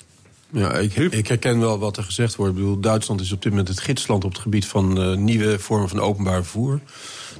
Ja, 0.52 0.74
ik, 0.74 0.96
ik 0.96 1.28
herken 1.28 1.60
wel 1.60 1.80
wat 1.80 1.98
er 1.98 2.04
gezegd 2.04 2.36
wordt. 2.36 2.52
Ik 2.52 2.60
bedoel, 2.60 2.80
Duitsland 2.80 3.22
is 3.22 3.32
op 3.32 3.42
dit 3.42 3.52
moment 3.52 3.68
het 3.68 3.80
gidsland 3.80 4.24
op 4.24 4.32
het 4.32 4.42
gebied 4.42 4.66
van 4.66 5.02
eh, 5.02 5.16
nieuwe 5.16 5.60
vormen 5.60 5.90
van 5.90 6.00
openbaar 6.00 6.44
vervoer. 6.44 6.80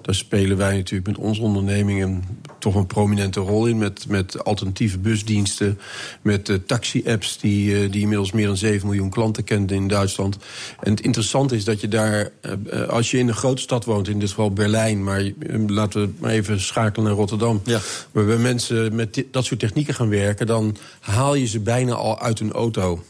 Daar 0.02 0.16
spelen 0.16 0.58
wij 0.58 0.76
natuurlijk 0.76 1.08
met 1.08 1.26
onze 1.26 1.42
ondernemingen 1.42 2.24
toch 2.60 2.76
een 2.76 2.88
prominente 2.88 3.40
rol 3.40 3.66
in. 3.66 3.78
Met, 3.78 4.06
met 4.08 4.44
alternatieve 4.44 4.98
busdiensten, 4.98 5.80
met 6.22 6.50
uh, 6.50 6.58
taxi-apps 6.66 7.40
die, 7.40 7.72
uh, 7.72 7.92
die 7.92 8.02
inmiddels 8.02 8.32
meer 8.32 8.46
dan 8.46 8.58
7 8.58 8.88
miljoen 8.88 9.10
klanten 9.10 9.44
kent 9.44 9.72
in 9.72 9.88
Duitsland. 9.88 10.38
En 10.80 10.92
het 10.92 11.02
interessante 11.02 11.56
is 11.56 11.64
dat 11.64 11.82
je 11.82 11.88
daar, 11.88 12.30
uh, 12.74 12.88
als 12.88 13.12
je 13.12 13.18
in 13.18 13.28
een 13.28 13.34
grote 13.34 13.62
stad 13.62 13.86
woont, 13.86 14.08
in 14.08 14.20
dit 14.20 14.30
geval 14.30 14.54
Berlijn, 14.54 15.04
maar 15.04 15.32
laten 15.68 16.02
we 16.02 16.10
maar 16.20 16.32
even 16.32 16.60
schakelen 16.60 17.06
naar 17.06 17.16
Rotterdam, 17.16 17.62
ja. 17.66 17.80
waarbij 18.12 18.38
mensen 18.38 18.96
met 18.96 19.24
dat 19.32 19.46
soort 19.46 19.60
technieken 19.60 19.94
gaan 19.94 20.10
werken, 20.10 20.48
dan 20.48 20.78
haal 21.00 21.36
je 21.36 21.46
ze 21.46 21.60
bijna 21.60 21.94
al 21.94 22.20
uit 22.20 22.40
hun 22.40 22.52
auto. 22.52 23.04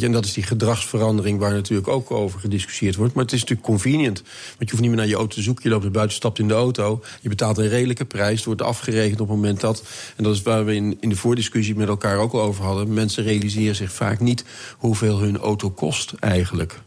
En 0.00 0.12
dat 0.12 0.24
is 0.24 0.32
die 0.32 0.42
gedragsverandering 0.42 1.38
waar 1.38 1.52
natuurlijk 1.52 1.88
ook 1.88 2.10
over 2.10 2.40
gediscussieerd 2.40 2.96
wordt. 2.96 3.14
Maar 3.14 3.24
het 3.24 3.32
is 3.32 3.40
natuurlijk 3.40 3.68
convenient. 3.68 4.22
Want 4.22 4.58
je 4.58 4.70
hoeft 4.70 4.80
niet 4.80 4.90
meer 4.90 4.98
naar 4.98 5.08
je 5.08 5.14
auto 5.14 5.34
te 5.34 5.42
zoeken. 5.42 5.64
Je 5.64 5.70
loopt 5.70 5.84
er 5.84 5.90
buiten, 5.90 6.16
stapt 6.16 6.38
in 6.38 6.48
de 6.48 6.54
auto. 6.54 7.02
Je 7.20 7.28
betaalt 7.28 7.58
een 7.58 7.68
redelijke 7.68 8.04
prijs. 8.04 8.36
Het 8.36 8.44
wordt 8.44 8.62
afgerekend 8.62 9.20
op 9.20 9.28
het 9.28 9.36
moment 9.36 9.60
dat. 9.60 9.82
En 10.16 10.24
dat 10.24 10.34
is 10.34 10.42
waar 10.42 10.64
we 10.64 10.74
in, 10.74 10.96
in 11.00 11.08
de 11.08 11.16
voordiscussie 11.16 11.76
met 11.76 11.88
elkaar 11.88 12.18
ook 12.18 12.32
al 12.32 12.40
over 12.40 12.64
hadden. 12.64 12.94
Mensen 12.94 13.24
realiseren 13.24 13.76
zich 13.76 13.92
vaak 13.92 14.20
niet 14.20 14.44
hoeveel 14.78 15.18
hun 15.18 15.38
auto 15.38 15.70
kost 15.70 16.12
eigenlijk. 16.12 16.80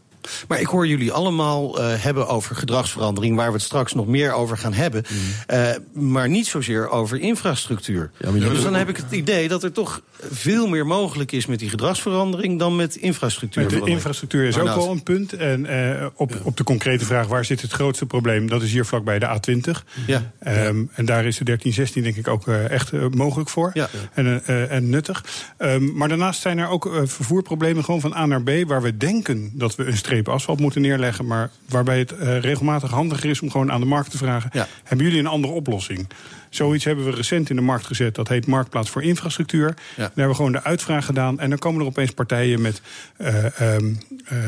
Maar 0.48 0.60
ik 0.60 0.66
hoor 0.66 0.86
jullie 0.86 1.12
allemaal 1.12 1.80
uh, 1.80 1.86
hebben 1.96 2.28
over 2.28 2.56
gedragsverandering, 2.56 3.36
waar 3.36 3.46
we 3.46 3.52
het 3.52 3.62
straks 3.62 3.92
nog 3.92 4.06
meer 4.06 4.32
over 4.32 4.58
gaan 4.58 4.72
hebben. 4.72 5.04
Mm. 5.08 5.56
Uh, 5.56 5.70
maar 5.92 6.28
niet 6.28 6.46
zozeer 6.46 6.88
over 6.88 7.20
infrastructuur. 7.20 8.10
Ja, 8.18 8.30
dus 8.30 8.62
dan 8.62 8.74
heb 8.74 8.88
ik 8.88 8.96
het 8.96 9.12
idee 9.12 9.48
dat 9.48 9.62
er 9.62 9.72
toch 9.72 10.02
veel 10.30 10.66
meer 10.66 10.86
mogelijk 10.86 11.32
is 11.32 11.46
met 11.46 11.58
die 11.58 11.68
gedragsverandering 11.68 12.58
dan 12.58 12.76
met 12.76 12.96
infrastructuur. 12.96 13.62
Met 13.62 13.84
de 13.84 13.90
infrastructuur 13.90 14.44
is 14.44 14.58
ook 14.58 14.74
wel 14.74 14.90
een 14.90 15.02
punt. 15.02 15.32
En 15.32 15.64
uh, 15.64 16.06
op, 16.14 16.30
ja. 16.30 16.36
op 16.42 16.56
de 16.56 16.64
concrete 16.64 17.04
vraag 17.04 17.26
waar 17.26 17.44
zit 17.44 17.62
het 17.62 17.72
grootste 17.72 18.06
probleem, 18.06 18.48
dat 18.48 18.62
is 18.62 18.72
hier 18.72 18.84
vlakbij 18.84 19.18
de 19.18 19.26
A20. 19.26 19.70
Ja. 20.06 20.32
Um, 20.66 20.90
en 20.94 21.04
daar 21.04 21.24
is 21.24 21.36
de 21.36 21.44
1316 21.44 22.02
denk 22.02 22.16
ik 22.16 22.28
ook 22.28 22.46
echt 22.48 22.92
mogelijk 23.10 23.48
voor. 23.48 23.70
Ja. 23.74 23.88
En, 24.14 24.44
en 24.70 24.90
nuttig. 24.90 25.24
Um, 25.58 25.92
maar 25.96 26.08
daarnaast 26.08 26.40
zijn 26.40 26.58
er 26.58 26.68
ook 26.68 26.90
vervoerproblemen 27.04 27.84
gewoon 27.84 28.00
van 28.00 28.14
A 28.14 28.26
naar 28.26 28.42
B, 28.42 28.50
waar 28.66 28.82
we 28.82 28.96
denken 28.96 29.50
dat 29.54 29.76
we 29.76 29.84
een 29.84 29.96
streep 29.96 30.15
asfalt 30.24 30.60
moeten 30.60 30.80
neerleggen. 30.80 31.26
Maar 31.26 31.50
waarbij 31.68 31.98
het 31.98 32.12
uh, 32.12 32.40
regelmatig 32.40 32.90
handiger 32.90 33.30
is 33.30 33.40
om 33.40 33.50
gewoon 33.50 33.72
aan 33.72 33.80
de 33.80 33.86
markt 33.86 34.10
te 34.10 34.18
vragen: 34.18 34.50
hebben 34.84 35.06
jullie 35.06 35.20
een 35.20 35.26
andere 35.26 35.52
oplossing? 35.52 36.08
Zoiets 36.56 36.84
hebben 36.84 37.04
we 37.04 37.10
recent 37.10 37.50
in 37.50 37.56
de 37.56 37.62
markt 37.62 37.86
gezet. 37.86 38.14
Dat 38.14 38.28
heet 38.28 38.46
Marktplaats 38.46 38.90
voor 38.90 39.02
Infrastructuur. 39.02 39.66
Ja. 39.66 39.74
Daar 39.96 40.06
hebben 40.06 40.28
we 40.28 40.34
gewoon 40.34 40.52
de 40.52 40.62
uitvraag 40.62 41.04
gedaan. 41.04 41.40
En 41.40 41.50
dan 41.50 41.58
komen 41.58 41.80
er 41.80 41.86
opeens 41.86 42.10
partijen 42.10 42.60
met 42.60 42.80
uh, 43.18 43.44
um, 43.74 43.98
uh, 44.32 44.38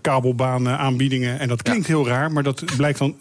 kabelbanen, 0.00 0.78
aanbiedingen. 0.78 1.38
En 1.38 1.48
dat 1.48 1.62
klinkt 1.62 1.86
ja. 1.86 1.94
heel 1.94 2.06
raar, 2.06 2.32
maar 2.32 2.42
dat 2.42 2.64
blijkt 2.76 2.98
dan 2.98 3.16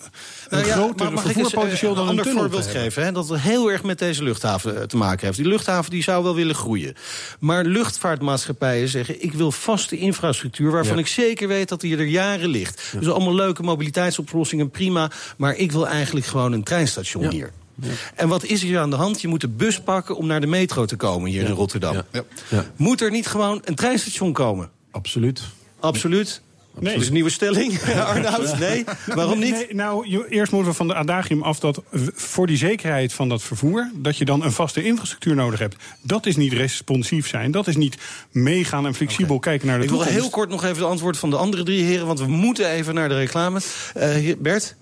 een 0.50 0.66
uh, 0.66 0.66
groter 0.66 1.12
ja, 1.12 1.18
vervoerpotentieel 1.18 1.96
dan 1.96 2.04
een 2.04 2.10
ander 2.10 2.26
voorbeeld 2.34 2.68
geven. 2.68 3.04
Hè, 3.04 3.12
dat 3.12 3.30
het 3.30 3.40
heel 3.42 3.72
erg 3.72 3.84
met 3.84 4.00
deze 4.00 4.24
luchthaven 4.24 4.88
te 4.88 4.98
maken 4.98 5.26
heeft. 5.26 5.38
Die 5.38 5.48
luchthaven 5.48 5.92
die 5.92 6.04
zou 6.04 6.24
wel 6.24 6.36
willen 6.36 6.56
groeien. 6.56 6.96
Maar 7.40 7.64
luchtvaartmaatschappijen 7.64 8.88
zeggen... 8.88 9.24
ik 9.24 9.34
wil 9.34 9.52
vaste 9.52 9.98
infrastructuur 9.98 10.72
waarvan 10.72 11.00
ik 11.00 11.08
zeker 11.08 11.48
weet 11.48 11.70
dat 11.70 11.82
die 11.82 11.98
er 11.98 12.06
jaren 12.06 12.50
ligt. 12.50 12.94
Dus 13.00 13.10
allemaal 13.10 13.36
leuke 13.36 13.64
mobiliteitsoplossingen, 13.64 14.70
prima. 14.70 15.12
Maar 15.38 15.56
ik 15.56 15.72
wil 15.72 15.88
eigenlijk 15.88 16.26
gewoon 16.26 16.52
een 16.52 16.64
treinstation 16.64 17.30
hier. 17.32 17.52
Ja. 17.76 17.90
En 18.16 18.28
wat 18.28 18.44
is 18.44 18.62
hier 18.62 18.80
aan 18.80 18.90
de 18.90 18.96
hand? 18.96 19.22
Je 19.22 19.28
moet 19.28 19.42
de 19.42 19.48
bus 19.48 19.82
pakken 19.82 20.18
om 20.18 20.28
naar 20.28 20.42
de 20.42 20.48
metro 20.48 20.86
te 20.86 20.96
komen 20.96 21.30
hier 21.30 21.42
ja. 21.42 21.48
in 21.48 21.54
Rotterdam. 21.54 22.02
Ja. 22.12 22.66
Moet 22.76 23.02
er 23.02 23.12
niet 23.12 23.28
gewoon 23.28 23.62
een 23.64 23.76
treinstation 23.76 24.34
komen? 24.34 24.70
Absoluut. 24.92 25.42
Absoluut. 25.80 26.42
Nee. 26.80 26.94
Dat 26.94 27.02
is 27.02 27.08
een 27.08 27.14
nieuwe 27.14 27.30
stelling, 27.30 27.82
Arnoud. 28.08 28.60
Nee, 28.60 28.84
waarom 29.06 29.40
niet? 29.40 29.52
Nee, 29.52 29.68
nou, 29.74 30.26
eerst 30.30 30.52
moeten 30.52 30.72
we 30.72 30.78
van 30.78 30.88
de 30.88 30.96
adagium 30.96 31.44
af 31.44 31.60
dat 31.60 31.82
voor 32.14 32.48
die 32.48 32.58
zekerheid 32.58 33.14
van 33.14 33.30
dat 33.30 33.44
vervoer... 33.44 33.92
dat 33.96 34.18
je 34.18 34.26
dan 34.26 34.44
een 34.44 34.52
vaste 34.52 34.84
infrastructuur 34.84 35.36
nodig 35.36 35.60
hebt. 35.60 35.76
Dat 36.02 36.26
is 36.26 36.36
niet 36.36 36.54
responsief 36.54 37.28
zijn. 37.28 37.52
Dat 37.52 37.68
is 37.68 37.76
niet 37.76 37.98
meegaan 38.32 38.86
en 38.86 38.96
flexibel 38.96 39.36
okay. 39.36 39.52
kijken 39.52 39.68
naar 39.68 39.78
de 39.78 39.84
Ik 39.84 39.90
toekomst. 39.90 40.14
wil 40.14 40.22
heel 40.22 40.32
kort 40.32 40.50
nog 40.50 40.64
even 40.64 40.78
de 40.78 40.86
antwoord 40.86 41.18
van 41.18 41.30
de 41.30 41.36
andere 41.36 41.64
drie 41.64 41.84
heren... 41.84 42.06
want 42.06 42.20
we 42.20 42.28
moeten 42.28 42.70
even 42.70 42.94
naar 42.94 43.10
de 43.10 43.16
reclame. 43.16 43.60
Uh, 43.98 44.34
Bert? 44.38 44.76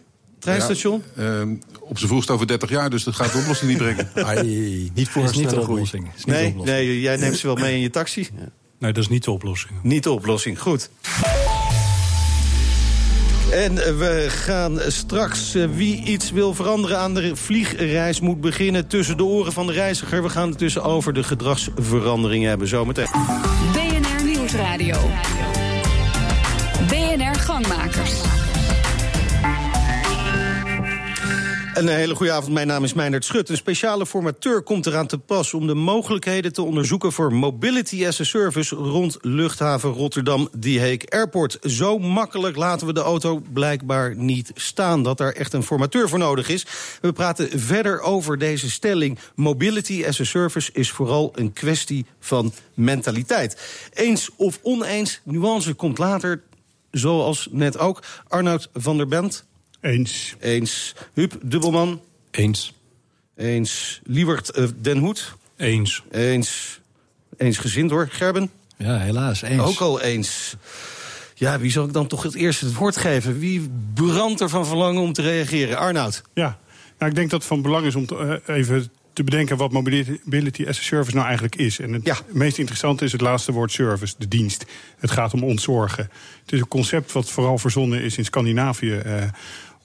Treinstation? 0.43 1.03
Ja, 1.15 1.41
uh, 1.41 1.49
op 1.81 1.97
zijn 1.97 2.09
vroegst 2.09 2.29
over 2.29 2.47
30 2.47 2.69
jaar, 2.69 2.89
dus 2.89 3.03
dat 3.03 3.15
gaat 3.15 3.31
de 3.31 3.37
oplossing 3.37 3.69
niet 3.69 3.79
brengen. 3.79 4.09
Ai, 4.27 4.91
niet 4.93 5.09
voor 5.09 5.31
niet 5.35 5.49
de 5.49 5.59
oplossing. 5.59 6.07
Is 6.15 6.25
niet 6.25 6.35
nee, 6.35 6.43
de 6.43 6.49
oplossing. 6.49 6.77
nee, 6.77 7.01
jij 7.01 7.15
neemt 7.15 7.37
ze 7.37 7.47
wel 7.47 7.55
mee 7.55 7.73
in 7.73 7.79
je 7.79 7.89
taxi. 7.89 8.29
Ja. 8.37 8.49
Nee, 8.79 8.91
dat 8.93 9.03
is 9.03 9.09
niet 9.09 9.23
de 9.23 9.31
oplossing. 9.31 9.73
Niet 9.81 10.03
de 10.03 10.11
oplossing, 10.11 10.59
goed. 10.59 10.89
En 13.51 13.75
we 13.75 14.25
gaan 14.29 14.79
straks, 14.87 15.55
uh, 15.55 15.67
wie 15.75 16.03
iets 16.03 16.31
wil 16.31 16.53
veranderen 16.53 16.97
aan 16.97 17.13
de 17.13 17.35
vliegreis... 17.35 18.19
moet 18.19 18.41
beginnen 18.41 18.87
tussen 18.87 19.17
de 19.17 19.23
oren 19.23 19.53
van 19.53 19.67
de 19.67 19.73
reiziger. 19.73 20.23
We 20.23 20.29
gaan 20.29 20.49
het 20.49 20.59
dus 20.59 20.79
over 20.79 21.13
de 21.13 21.23
gedragsverandering 21.23 22.45
hebben 22.45 22.67
zometeen. 22.67 23.07
BNR 23.71 24.25
Nieuwsradio. 24.25 24.97
BNR 26.87 27.35
Gangmakers. 27.35 28.42
Een 31.73 31.87
hele 31.87 32.15
goede 32.15 32.31
avond, 32.31 32.53
mijn 32.53 32.67
naam 32.67 32.83
is 32.83 32.93
Meijnerd 32.93 33.25
Schut. 33.25 33.49
Een 33.49 33.57
speciale 33.57 34.05
formateur 34.05 34.61
komt 34.61 34.85
eraan 34.85 35.07
te 35.07 35.17
pas 35.17 35.53
om 35.53 35.67
de 35.67 35.73
mogelijkheden 35.73 36.53
te 36.53 36.61
onderzoeken 36.61 37.11
voor 37.11 37.33
Mobility 37.33 38.07
as 38.07 38.19
a 38.19 38.23
Service 38.23 38.75
rond 38.75 39.17
luchthaven 39.21 39.89
Rotterdam 39.89 40.49
Die 40.57 40.79
Heek 40.79 41.13
Airport. 41.13 41.57
Zo 41.61 41.99
makkelijk 41.99 42.55
laten 42.55 42.87
we 42.87 42.93
de 42.93 42.99
auto 42.99 43.41
blijkbaar 43.53 44.15
niet 44.15 44.51
staan, 44.55 45.03
dat 45.03 45.17
daar 45.17 45.31
echt 45.31 45.53
een 45.53 45.63
formateur 45.63 46.09
voor 46.09 46.19
nodig 46.19 46.49
is. 46.49 46.65
We 47.01 47.13
praten 47.13 47.59
verder 47.59 48.01
over 48.01 48.37
deze 48.37 48.69
stelling. 48.69 49.19
Mobility 49.35 50.03
as 50.07 50.19
a 50.19 50.23
Service 50.23 50.69
is 50.73 50.91
vooral 50.91 51.31
een 51.35 51.53
kwestie 51.53 52.05
van 52.19 52.53
mentaliteit. 52.73 53.61
Eens 53.93 54.29
of 54.35 54.59
oneens, 54.61 55.21
nuance 55.23 55.73
komt 55.73 55.97
later, 55.97 56.41
zoals 56.91 57.47
net 57.51 57.77
ook. 57.77 58.03
Arnoud 58.27 58.69
van 58.73 58.97
der 58.97 59.07
Bent, 59.07 59.45
eens. 59.83 60.35
Eens. 60.39 60.95
Huub 61.13 61.33
Dubbelman? 61.41 62.01
Eens. 62.31 62.73
Eens. 63.35 64.01
Liebert 64.03 64.57
uh, 64.57 64.67
Den 64.81 64.97
Hoed? 64.97 65.35
Eens. 65.57 66.03
Eens. 66.11 66.79
Eens 67.37 67.57
gezind 67.57 67.91
hoor. 67.91 68.07
Gerben? 68.11 68.51
Ja, 68.77 68.97
helaas. 68.97 69.41
Eens. 69.41 69.61
Ook 69.61 69.79
al 69.79 70.01
eens. 70.01 70.55
Ja, 71.33 71.59
wie 71.59 71.71
zal 71.71 71.85
ik 71.85 71.93
dan 71.93 72.07
toch 72.07 72.23
het 72.23 72.35
eerst 72.35 72.61
het 72.61 72.73
woord 72.73 72.97
geven? 72.97 73.39
Wie 73.39 73.69
brandt 73.93 74.41
er 74.41 74.49
van 74.49 74.65
verlangen 74.65 75.01
om 75.01 75.13
te 75.13 75.21
reageren? 75.21 75.77
Arnoud? 75.77 76.21
Ja, 76.33 76.57
nou, 76.97 77.11
ik 77.11 77.15
denk 77.15 77.29
dat 77.29 77.39
het 77.39 77.47
van 77.47 77.61
belang 77.61 77.85
is 77.85 77.95
om 77.95 78.05
te, 78.05 78.41
uh, 78.47 78.55
even 78.55 78.91
te 79.13 79.23
bedenken 79.23 79.57
wat 79.57 79.71
mobility 79.71 80.65
as 80.67 80.79
a 80.79 80.83
service 80.83 81.15
nou 81.15 81.25
eigenlijk 81.25 81.55
is. 81.55 81.79
En 81.79 81.93
het 81.93 82.05
ja. 82.05 82.17
meest 82.27 82.57
interessante 82.57 83.05
is 83.05 83.11
het 83.11 83.21
laatste 83.21 83.51
woord 83.51 83.71
service, 83.71 84.15
de 84.17 84.27
dienst. 84.27 84.65
Het 84.97 85.11
gaat 85.11 85.33
om 85.33 85.43
ontzorgen. 85.43 86.09
Het 86.41 86.51
is 86.51 86.59
een 86.59 86.67
concept 86.67 87.11
wat 87.11 87.29
vooral 87.29 87.57
verzonnen 87.57 88.01
is 88.01 88.17
in 88.17 88.25
Scandinavië. 88.25 89.01
Uh, 89.05 89.23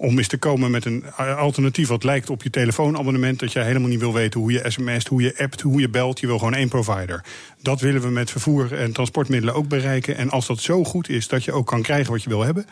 om 0.00 0.18
eens 0.18 0.28
te 0.28 0.38
komen 0.38 0.70
met 0.70 0.84
een 0.84 1.04
alternatief 1.14 1.88
wat 1.88 2.04
lijkt 2.04 2.30
op 2.30 2.42
je 2.42 2.50
telefoonabonnement. 2.50 3.38
Dat 3.38 3.52
jij 3.52 3.64
helemaal 3.64 3.88
niet 3.88 4.00
wil 4.00 4.12
weten 4.12 4.40
hoe 4.40 4.52
je 4.52 4.64
sms't, 4.70 5.08
hoe 5.08 5.22
je 5.22 5.38
appt, 5.38 5.60
hoe 5.60 5.80
je 5.80 5.88
belt. 5.88 6.20
Je 6.20 6.26
wil 6.26 6.38
gewoon 6.38 6.54
één 6.54 6.68
provider. 6.68 7.24
Dat 7.62 7.80
willen 7.80 8.00
we 8.00 8.08
met 8.08 8.30
vervoer 8.30 8.74
en 8.74 8.92
transportmiddelen 8.92 9.54
ook 9.54 9.68
bereiken. 9.68 10.16
En 10.16 10.30
als 10.30 10.46
dat 10.46 10.60
zo 10.60 10.84
goed 10.84 11.08
is 11.08 11.28
dat 11.28 11.44
je 11.44 11.52
ook 11.52 11.66
kan 11.66 11.82
krijgen 11.82 12.12
wat 12.12 12.22
je 12.22 12.28
wil 12.28 12.44
hebben 12.44 12.66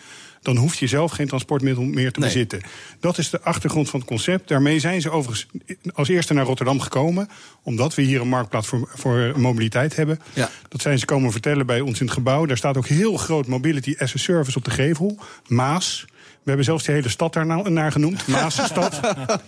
dan 0.47 0.57
hoeft 0.57 0.79
je 0.79 0.87
zelf 0.87 1.13
geen 1.13 1.27
transportmiddel 1.27 1.85
meer 1.85 2.13
te 2.13 2.21
nee. 2.21 2.29
bezitten. 2.29 2.61
Dat 3.01 3.19
is 3.19 3.31
de 3.31 3.41
achtergrond 3.41 3.91
van 3.91 4.01
het 4.01 4.09
concept. 4.09 4.49
Daarmee 4.49 4.81
zijn 4.81 5.01
ze 5.01 5.11
overigens 5.11 5.47
als 5.95 6.09
eerste 6.09 6.35
naar 6.35 6.45
Rotterdam 6.45 6.81
gekomen, 6.81 7.29
omdat 7.63 7.95
we 7.95 8.03
hier 8.03 8.21
een 8.21 8.29
marktplaats 8.29 8.69
voor, 8.69 8.91
voor 8.95 9.33
mobiliteit 9.37 9.97
hebben. 9.97 10.21
Ja. 10.33 10.51
Dat 10.69 10.81
zijn 10.81 10.99
ze 10.99 11.05
komen 11.05 11.33
vertellen 11.33 11.67
bij 11.67 11.81
ons 11.81 12.01
in 12.01 12.07
het 12.07 12.15
gebouw. 12.15 12.47
Daar 12.47 12.57
staat 12.57 12.77
ook 12.77 12.87
heel 12.87 13.17
groot 13.17 13.47
Mobility 13.47 13.95
as 13.99 14.15
a 14.15 14.19
Service 14.19 14.59
op 14.59 14.65
de 14.65 14.71
gevel. 14.71 15.19
Maas. 15.47 16.07
We 16.47 16.53
hebben 16.53 16.71
zelfs 16.71 16.85
de 16.85 16.93
hele 16.93 17.09
stad 17.09 17.33
daar 17.33 17.47
nou, 17.47 17.71
naar 17.71 17.93
genoemd, 17.93 18.27
Maasstad. 18.27 19.01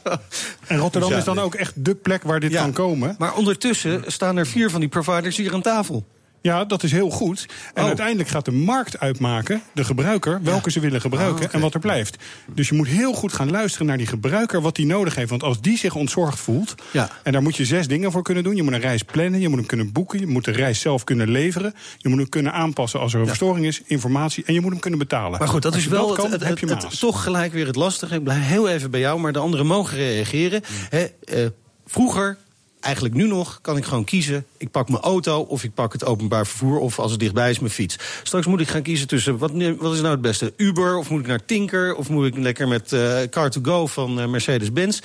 en 0.66 0.78
Rotterdam 0.78 1.10
ja, 1.10 1.16
is 1.16 1.24
dan 1.24 1.38
ook 1.38 1.54
echt 1.54 1.72
de 1.84 1.94
plek 1.94 2.22
waar 2.22 2.40
dit 2.40 2.52
ja, 2.52 2.62
kan 2.62 2.72
komen. 2.72 3.14
Maar 3.18 3.34
ondertussen 3.34 4.02
staan 4.06 4.36
er 4.36 4.46
vier 4.46 4.70
van 4.70 4.80
die 4.80 4.88
providers 4.88 5.36
hier 5.36 5.54
aan 5.54 5.62
tafel. 5.62 6.06
Ja, 6.48 6.64
dat 6.64 6.82
is 6.82 6.92
heel 6.92 7.10
goed. 7.10 7.46
En 7.74 7.82
oh. 7.82 7.88
uiteindelijk 7.88 8.28
gaat 8.28 8.44
de 8.44 8.52
markt 8.52 9.00
uitmaken, 9.00 9.62
de 9.72 9.84
gebruiker, 9.84 10.40
welke 10.42 10.64
ja. 10.64 10.70
ze 10.70 10.80
willen 10.80 11.00
gebruiken 11.00 11.36
oh, 11.36 11.42
okay. 11.42 11.54
en 11.54 11.60
wat 11.60 11.74
er 11.74 11.80
blijft. 11.80 12.16
Dus 12.54 12.68
je 12.68 12.74
moet 12.74 12.86
heel 12.86 13.12
goed 13.12 13.32
gaan 13.32 13.50
luisteren 13.50 13.86
naar 13.86 13.96
die 13.96 14.06
gebruiker, 14.06 14.60
wat 14.62 14.76
die 14.76 14.86
nodig 14.86 15.14
heeft. 15.14 15.30
Want 15.30 15.42
als 15.42 15.60
die 15.60 15.78
zich 15.78 15.94
ontzorgd 15.94 16.38
voelt, 16.38 16.74
ja. 16.90 17.10
en 17.22 17.32
daar 17.32 17.42
moet 17.42 17.56
je 17.56 17.64
zes 17.64 17.88
dingen 17.88 18.12
voor 18.12 18.22
kunnen 18.22 18.44
doen. 18.44 18.56
Je 18.56 18.62
moet 18.62 18.72
een 18.72 18.80
reis 18.80 19.02
plannen, 19.02 19.40
je 19.40 19.48
moet 19.48 19.58
hem 19.58 19.66
kunnen 19.66 19.92
boeken, 19.92 20.20
je 20.20 20.26
moet 20.26 20.44
de 20.44 20.50
reis 20.50 20.80
zelf 20.80 21.04
kunnen 21.04 21.30
leveren. 21.30 21.74
Je 21.96 22.08
moet 22.08 22.18
hem 22.18 22.28
kunnen 22.28 22.52
aanpassen 22.52 23.00
als 23.00 23.12
er 23.12 23.18
een 23.18 23.24
ja. 23.24 23.30
verstoring 23.30 23.66
is, 23.66 23.82
informatie, 23.84 24.44
en 24.44 24.54
je 24.54 24.60
moet 24.60 24.70
hem 24.70 24.80
kunnen 24.80 24.98
betalen. 24.98 25.38
Maar 25.38 25.48
goed, 25.48 25.62
dat 25.62 25.74
is 25.74 25.86
wel 25.86 26.06
dat 26.06 26.16
kan, 26.16 26.30
het, 26.30 26.44
het, 26.44 26.60
het, 26.60 26.82
het, 26.82 26.98
toch 26.98 27.22
gelijk 27.22 27.52
weer 27.52 27.66
het 27.66 27.76
lastige. 27.76 28.14
Ik 28.14 28.24
blijf 28.24 28.46
heel 28.46 28.68
even 28.68 28.90
bij 28.90 29.00
jou, 29.00 29.20
maar 29.20 29.32
de 29.32 29.38
anderen 29.38 29.66
mogen 29.66 29.96
reageren. 29.96 30.62
He, 30.88 31.06
uh, 31.24 31.46
vroeger 31.86 32.38
eigenlijk 32.80 33.14
nu 33.14 33.26
nog 33.26 33.58
kan 33.62 33.76
ik 33.76 33.84
gewoon 33.84 34.04
kiezen. 34.04 34.46
Ik 34.56 34.70
pak 34.70 34.88
mijn 34.88 35.02
auto 35.02 35.40
of 35.40 35.64
ik 35.64 35.74
pak 35.74 35.92
het 35.92 36.04
openbaar 36.04 36.46
vervoer... 36.46 36.78
of 36.78 36.98
als 36.98 37.10
het 37.10 37.20
dichtbij 37.20 37.50
is, 37.50 37.58
mijn 37.58 37.72
fiets. 37.72 37.96
Straks 38.22 38.46
moet 38.46 38.60
ik 38.60 38.68
gaan 38.68 38.82
kiezen 38.82 39.08
tussen... 39.08 39.38
wat, 39.38 39.50
wat 39.78 39.94
is 39.94 40.00
nou 40.00 40.12
het 40.12 40.20
beste? 40.20 40.52
Uber 40.56 40.96
of 40.96 41.10
moet 41.10 41.20
ik 41.20 41.26
naar 41.26 41.44
Tinker... 41.44 41.94
of 41.94 42.08
moet 42.08 42.26
ik 42.26 42.36
lekker 42.36 42.68
met 42.68 42.92
uh, 42.92 43.20
Car2Go 43.22 43.82
van 43.84 44.20
uh, 44.20 44.26
Mercedes-Benz? 44.26 45.00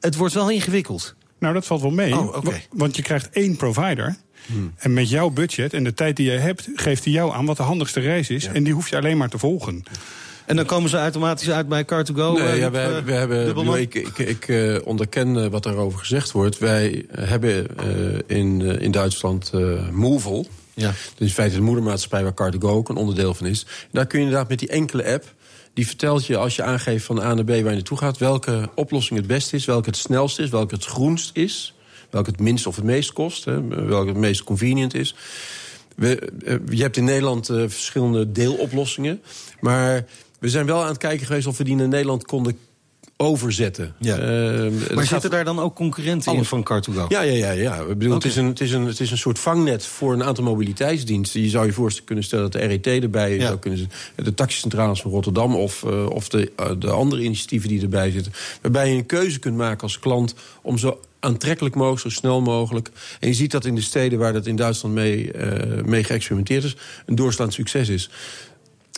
Het 0.00 0.16
wordt 0.16 0.34
wel 0.34 0.50
ingewikkeld. 0.50 1.14
Nou, 1.38 1.54
dat 1.54 1.66
valt 1.66 1.80
wel 1.80 1.90
mee. 1.90 2.16
Oh, 2.16 2.36
okay. 2.36 2.66
Want 2.70 2.96
je 2.96 3.02
krijgt 3.02 3.30
één 3.30 3.56
provider... 3.56 4.16
Hmm. 4.46 4.72
En 4.76 4.92
met 4.92 5.10
jouw 5.10 5.30
budget 5.30 5.72
en 5.72 5.84
de 5.84 5.94
tijd 5.94 6.16
die 6.16 6.30
je 6.30 6.36
hebt, 6.36 6.68
geeft 6.74 7.04
hij 7.04 7.12
jou 7.12 7.32
aan 7.32 7.46
wat 7.46 7.56
de 7.56 7.62
handigste 7.62 8.00
reis 8.00 8.30
is. 8.30 8.44
Ja. 8.44 8.52
En 8.52 8.64
die 8.64 8.72
hoef 8.72 8.88
je 8.88 8.96
alleen 8.96 9.16
maar 9.16 9.28
te 9.28 9.38
volgen. 9.38 9.84
En 10.46 10.56
dan 10.56 10.64
komen 10.64 10.90
ze 10.90 10.96
automatisch 10.96 11.50
uit 11.50 11.68
bij 11.68 11.84
Car2Go? 11.84 12.14
Nee, 12.14 12.36
uh, 12.36 12.58
ja, 12.58 12.70
wij, 12.70 13.04
we 13.04 13.12
hebben, 13.12 13.80
ik, 13.80 13.94
ik, 13.94 14.18
ik 14.18 14.48
uh, 14.48 14.78
onderken 14.84 15.50
wat 15.50 15.62
daarover 15.62 15.98
gezegd 15.98 16.32
wordt. 16.32 16.58
Wij 16.58 17.04
hebben 17.10 17.66
uh, 17.84 18.38
in, 18.38 18.60
in 18.60 18.90
Duitsland 18.90 19.52
Movil. 19.92 20.46
Ja. 20.74 20.94
Dus 21.16 21.28
in 21.28 21.34
feite 21.34 21.54
de 21.54 21.60
moedermaatschappij 21.60 22.22
waar 22.22 22.52
Car2Go 22.52 22.66
ook 22.66 22.88
een 22.88 22.96
onderdeel 22.96 23.34
van 23.34 23.46
is. 23.46 23.62
En 23.62 23.88
daar 23.92 24.06
kun 24.06 24.18
je 24.18 24.24
inderdaad 24.24 24.48
met 24.48 24.58
die 24.58 24.68
enkele 24.68 25.12
app... 25.12 25.24
die 25.74 25.86
vertelt 25.86 26.26
je 26.26 26.36
als 26.36 26.56
je 26.56 26.62
aangeeft 26.62 27.04
van 27.04 27.20
A 27.20 27.34
naar 27.34 27.44
B 27.44 27.48
waar 27.48 27.56
je 27.56 27.62
naartoe 27.62 27.98
gaat... 27.98 28.18
welke 28.18 28.68
oplossing 28.74 29.18
het 29.18 29.28
beste 29.28 29.56
is, 29.56 29.64
welke 29.64 29.88
het 29.88 29.98
snelst 29.98 30.38
is, 30.38 30.48
welke 30.50 30.74
het 30.74 30.84
groenst 30.84 31.30
is... 31.32 31.74
welke 32.10 32.30
het 32.30 32.40
minst 32.40 32.66
of 32.66 32.76
het 32.76 32.84
meest 32.84 33.12
kost, 33.12 33.44
hè, 33.44 33.68
welke 33.68 34.08
het 34.08 34.16
meest 34.16 34.44
convenient 34.44 34.94
is... 34.94 35.14
We, 35.96 36.32
je 36.68 36.82
hebt 36.82 36.96
in 36.96 37.04
Nederland 37.04 37.46
verschillende 37.46 38.32
deeloplossingen. 38.32 39.22
Maar 39.60 40.04
we 40.38 40.48
zijn 40.48 40.66
wel 40.66 40.82
aan 40.82 40.88
het 40.88 40.98
kijken 40.98 41.26
geweest 41.26 41.46
of 41.46 41.58
we 41.58 41.64
die 41.64 41.76
naar 41.76 41.88
Nederland 41.88 42.24
konden 42.24 42.58
overzetten. 43.16 43.94
Ja. 43.98 44.18
Uh, 44.18 44.94
maar 44.94 45.04
zitten 45.04 45.30
daar 45.30 45.44
dan 45.44 45.58
ook 45.58 45.74
concurrenten 45.74 46.34
in 46.34 46.44
van 46.44 46.68
Car2Go? 46.72 47.06
Ja, 47.08 47.20
ja, 47.20 47.32
ja. 47.32 47.50
ja. 47.50 47.76
Ik 47.76 47.98
bedoel, 47.98 48.14
okay. 48.14 48.14
het, 48.14 48.24
is 48.24 48.36
een, 48.36 48.46
het, 48.46 48.60
is 48.60 48.72
een, 48.72 48.86
het 48.86 49.00
is 49.00 49.10
een 49.10 49.18
soort 49.18 49.38
vangnet 49.38 49.86
voor 49.86 50.12
een 50.12 50.24
aantal 50.24 50.44
mobiliteitsdiensten. 50.44 51.40
Je 51.40 51.48
zou 51.48 51.66
je 51.66 51.72
voorstellen 51.72 52.06
kunnen 52.06 52.24
stellen 52.24 52.50
dat 52.50 52.60
de 52.60 52.66
RET 52.66 52.86
erbij 52.86 53.36
ja. 53.36 53.46
zou 53.46 53.58
kunnen 53.58 53.90
De 54.14 54.34
taxicentrales 54.34 55.00
van 55.00 55.10
Rotterdam 55.10 55.54
of, 55.54 55.82
uh, 55.82 56.06
of 56.06 56.28
de, 56.28 56.52
uh, 56.60 56.70
de 56.78 56.90
andere 56.90 57.22
initiatieven 57.22 57.68
die 57.68 57.82
erbij 57.82 58.10
zitten. 58.10 58.32
Waarbij 58.62 58.90
je 58.90 58.96
een 58.96 59.06
keuze 59.06 59.38
kunt 59.38 59.56
maken 59.56 59.82
als 59.82 59.98
klant 59.98 60.34
om 60.62 60.78
zo 60.78 61.00
aantrekkelijk 61.20 61.74
mogelijk, 61.74 62.00
zo 62.00 62.08
snel 62.08 62.40
mogelijk. 62.40 62.90
En 63.20 63.28
je 63.28 63.34
ziet 63.34 63.50
dat 63.50 63.64
in 63.64 63.74
de 63.74 63.80
steden 63.80 64.18
waar 64.18 64.32
dat 64.32 64.46
in 64.46 64.56
Duitsland 64.56 64.94
mee, 64.94 65.30
mee 65.84 66.04
geëxperimenteerd 66.04 66.64
is... 66.64 66.76
een 67.06 67.14
doorslaand 67.14 67.52
succes 67.52 67.88
is. 67.88 68.10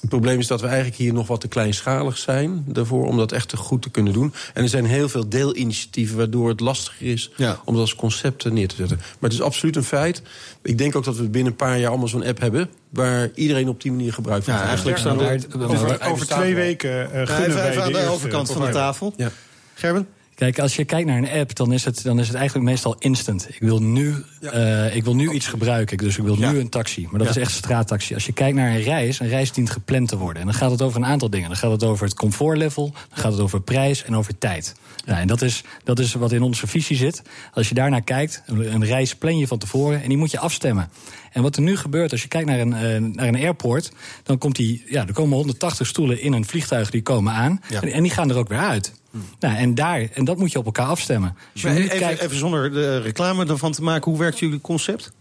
Het 0.00 0.08
probleem 0.08 0.38
is 0.38 0.46
dat 0.46 0.60
we 0.60 0.66
eigenlijk 0.66 0.96
hier 0.96 1.12
nog 1.12 1.26
wat 1.26 1.40
te 1.40 1.48
kleinschalig 1.48 2.18
zijn 2.18 2.64
daarvoor... 2.66 3.06
om 3.06 3.16
dat 3.16 3.32
echt 3.32 3.54
goed 3.56 3.82
te 3.82 3.90
kunnen 3.90 4.12
doen. 4.12 4.34
En 4.54 4.62
er 4.62 4.68
zijn 4.68 4.84
heel 4.84 5.08
veel 5.08 5.28
deelinitiatieven 5.28 6.16
waardoor 6.16 6.48
het 6.48 6.60
lastiger 6.60 7.06
is... 7.06 7.30
Ja. 7.36 7.60
om 7.64 7.72
dat 7.72 7.82
als 7.82 7.94
concept 7.94 8.50
neer 8.50 8.68
te 8.68 8.76
zetten. 8.76 8.96
Maar 8.96 9.30
het 9.30 9.32
is 9.32 9.40
absoluut 9.40 9.76
een 9.76 9.84
feit. 9.84 10.22
Ik 10.62 10.78
denk 10.78 10.96
ook 10.96 11.04
dat 11.04 11.16
we 11.16 11.28
binnen 11.28 11.52
een 11.52 11.58
paar 11.58 11.78
jaar 11.78 11.88
allemaal 11.88 12.08
zo'n 12.08 12.24
app 12.24 12.40
hebben... 12.40 12.70
waar 12.88 13.30
iedereen 13.34 13.68
op 13.68 13.80
die 13.80 13.92
manier 13.92 14.12
gebruik 14.12 14.44
van 14.44 14.54
ja, 14.54 14.64
eigenlijk 14.64 14.98
staan 14.98 15.20
er, 15.20 15.46
over, 15.58 16.00
over 16.00 16.26
twee 16.26 16.54
weken 16.54 16.90
uh, 16.90 17.08
gunnen 17.08 17.26
ja, 17.26 17.38
even, 17.38 17.54
wij 17.54 17.70
even 17.70 17.82
aan 17.82 17.92
de, 17.92 17.98
de 17.98 18.08
overkant 18.08 18.52
van 18.52 18.62
de 18.62 18.68
tafel. 18.68 19.14
Ja. 19.16 19.30
Gerben? 19.74 20.08
Kijk, 20.38 20.58
als 20.58 20.76
je 20.76 20.84
kijkt 20.84 21.06
naar 21.08 21.18
een 21.18 21.30
app, 21.40 21.54
dan 21.56 21.72
is 21.72 21.84
het, 21.84 22.02
dan 22.02 22.18
is 22.18 22.26
het 22.26 22.36
eigenlijk 22.36 22.68
meestal 22.68 22.96
instant. 22.98 23.46
Ik 23.48 23.60
wil 23.60 23.82
nu, 23.82 24.14
ja. 24.40 24.54
uh, 24.86 24.96
ik 24.96 25.04
wil 25.04 25.14
nu 25.14 25.30
iets 25.30 25.46
gebruiken, 25.46 25.96
dus 25.96 26.16
ik 26.18 26.24
wil 26.24 26.38
Ja. 26.38 26.50
nu 26.50 26.58
een 26.58 26.68
taxi. 26.68 27.02
Maar 27.10 27.18
dat 27.18 27.34
Ja. 27.34 27.40
is 27.40 27.46
echt 27.46 27.52
straattaxi. 27.52 28.14
Als 28.14 28.26
je 28.26 28.32
kijkt 28.32 28.56
naar 28.56 28.70
een 28.70 28.82
reis, 28.82 29.20
een 29.20 29.28
reis 29.28 29.52
dient 29.52 29.70
gepland 29.70 30.08
te 30.08 30.16
worden. 30.16 30.40
En 30.40 30.48
dan 30.48 30.56
gaat 30.56 30.70
het 30.70 30.82
over 30.82 31.00
een 31.00 31.06
aantal 31.06 31.30
dingen. 31.30 31.48
Dan 31.48 31.56
gaat 31.56 31.70
het 31.70 31.84
over 31.84 32.04
het 32.04 32.14
comfortlevel, 32.14 32.90
dan 33.08 33.18
gaat 33.18 33.32
het 33.32 33.40
over 33.40 33.60
prijs 33.60 34.04
en 34.04 34.16
over 34.16 34.38
tijd. 34.38 34.74
Ja, 35.04 35.18
en 35.20 35.26
dat 35.26 35.42
is, 35.42 35.62
dat 35.84 35.98
is 35.98 36.12
wat 36.14 36.32
in 36.32 36.42
onze 36.42 36.66
visie 36.66 36.96
zit. 36.96 37.22
Als 37.54 37.68
je 37.68 37.74
daarnaar 37.74 38.02
kijkt, 38.02 38.42
een 38.46 38.72
een 38.74 38.84
reis 38.84 39.14
plan 39.14 39.38
je 39.38 39.46
van 39.46 39.58
tevoren 39.58 40.02
en 40.02 40.08
die 40.08 40.18
moet 40.18 40.30
je 40.30 40.38
afstemmen. 40.38 40.90
En 41.38 41.44
wat 41.44 41.56
er 41.56 41.62
nu 41.62 41.76
gebeurt, 41.76 42.12
als 42.12 42.22
je 42.22 42.28
kijkt 42.28 42.48
naar 42.48 42.58
een, 42.58 42.72
eh, 42.72 43.00
naar 43.00 43.28
een 43.28 43.36
airport, 43.36 43.92
dan 44.22 44.38
komt 44.38 44.56
die, 44.56 44.84
ja, 44.86 45.06
er 45.06 45.12
komen 45.12 45.36
180 45.36 45.86
stoelen 45.86 46.20
in 46.20 46.32
een 46.32 46.44
vliegtuig 46.44 46.90
die 46.90 47.02
komen 47.02 47.32
aan. 47.32 47.60
Ja. 47.68 47.82
En, 47.82 47.92
en 47.92 48.02
die 48.02 48.12
gaan 48.12 48.30
er 48.30 48.36
ook 48.36 48.48
weer 48.48 48.58
uit. 48.58 48.92
Nou, 49.40 49.56
en, 49.56 49.74
daar, 49.74 50.08
en 50.12 50.24
dat 50.24 50.38
moet 50.38 50.52
je 50.52 50.58
op 50.58 50.64
elkaar 50.64 50.86
afstemmen. 50.86 51.36
Dus 51.52 51.64
even, 51.64 52.20
even 52.20 52.36
zonder 52.36 52.72
de 52.72 53.00
reclame 53.00 53.46
ervan 53.46 53.72
te 53.72 53.82
maken, 53.82 54.10
hoe 54.10 54.20
werkt 54.20 54.38
jullie 54.38 54.60
concept? 54.60 55.12